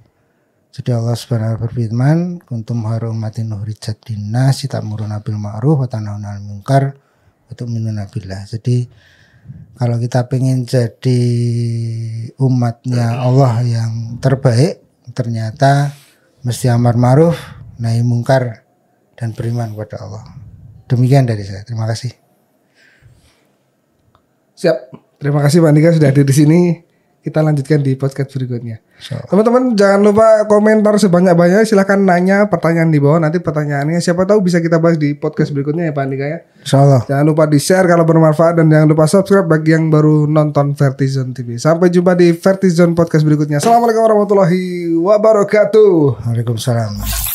Jadi 0.72 0.96
Allah 0.96 1.20
Subhanahu 1.20 1.68
berfirman, 1.68 2.40
"Kuntum 2.48 2.88
harumatin 2.88 3.52
nuhrijat 3.52 4.00
dinnas 4.08 4.64
ta'muruna 4.64 5.20
bil 5.20 5.36
ma'ruf 5.36 5.84
wa 5.84 5.88
tanhauna 5.92 6.40
'anil 6.40 6.48
munkar 6.48 6.96
wa 7.48 7.52
tu'minuna 7.52 8.08
billah." 8.08 8.48
Jadi 8.48 8.88
kalau 9.76 10.00
kita 10.00 10.32
pengen 10.32 10.64
jadi 10.64 11.22
umatnya 12.40 13.20
Allah 13.20 13.60
yang 13.68 14.16
terbaik, 14.24 14.80
ternyata 15.12 15.92
mesti 16.48 16.72
amar 16.72 16.96
ma'ruf, 16.96 17.36
nahi 17.76 18.00
mungkar 18.00 18.64
dan 19.20 19.36
beriman 19.36 19.76
kepada 19.76 20.08
Allah. 20.08 20.24
Demikian 20.88 21.28
dari 21.28 21.44
saya. 21.44 21.68
Terima 21.68 21.84
kasih. 21.84 22.16
Siap. 24.56 24.78
Terima 25.20 25.44
kasih 25.44 25.62
Pak 25.62 25.70
Andika 25.70 25.94
sudah 25.94 26.10
hadir 26.10 26.26
di 26.26 26.36
sini. 26.36 26.62
Kita 27.22 27.46
lanjutkan 27.46 27.86
di 27.86 27.94
podcast 27.94 28.34
berikutnya. 28.34 28.82
Teman-teman 29.30 29.78
jangan 29.78 30.02
lupa 30.02 30.50
komentar 30.50 30.98
sebanyak-banyaknya. 30.98 31.70
Silahkan 31.70 32.02
nanya 32.02 32.50
pertanyaan 32.50 32.90
di 32.90 32.98
bawah. 32.98 33.22
Nanti 33.22 33.38
pertanyaannya 33.38 34.02
siapa 34.02 34.26
tahu 34.26 34.42
bisa 34.42 34.58
kita 34.58 34.82
bahas 34.82 34.98
di 34.98 35.14
podcast 35.14 35.54
berikutnya 35.54 35.90
ya 35.90 35.94
Pak 35.94 36.02
Andika 36.02 36.26
ya. 36.26 36.42
Insyaallah. 36.66 37.06
Jangan 37.06 37.26
lupa 37.30 37.46
di 37.46 37.62
share 37.62 37.86
kalau 37.86 38.10
bermanfaat 38.10 38.58
dan 38.58 38.74
jangan 38.74 38.88
lupa 38.90 39.06
subscribe 39.06 39.46
bagi 39.46 39.70
yang 39.78 39.94
baru 39.94 40.26
nonton 40.26 40.74
Vertizon 40.74 41.30
TV. 41.38 41.62
Sampai 41.62 41.94
jumpa 41.94 42.18
di 42.18 42.34
Vertizon 42.34 42.98
podcast 42.98 43.22
berikutnya. 43.22 43.62
Assalamualaikum 43.62 44.02
warahmatullahi 44.02 44.98
wabarakatuh. 44.98 46.26
Waalaikumsalam. 46.26 47.31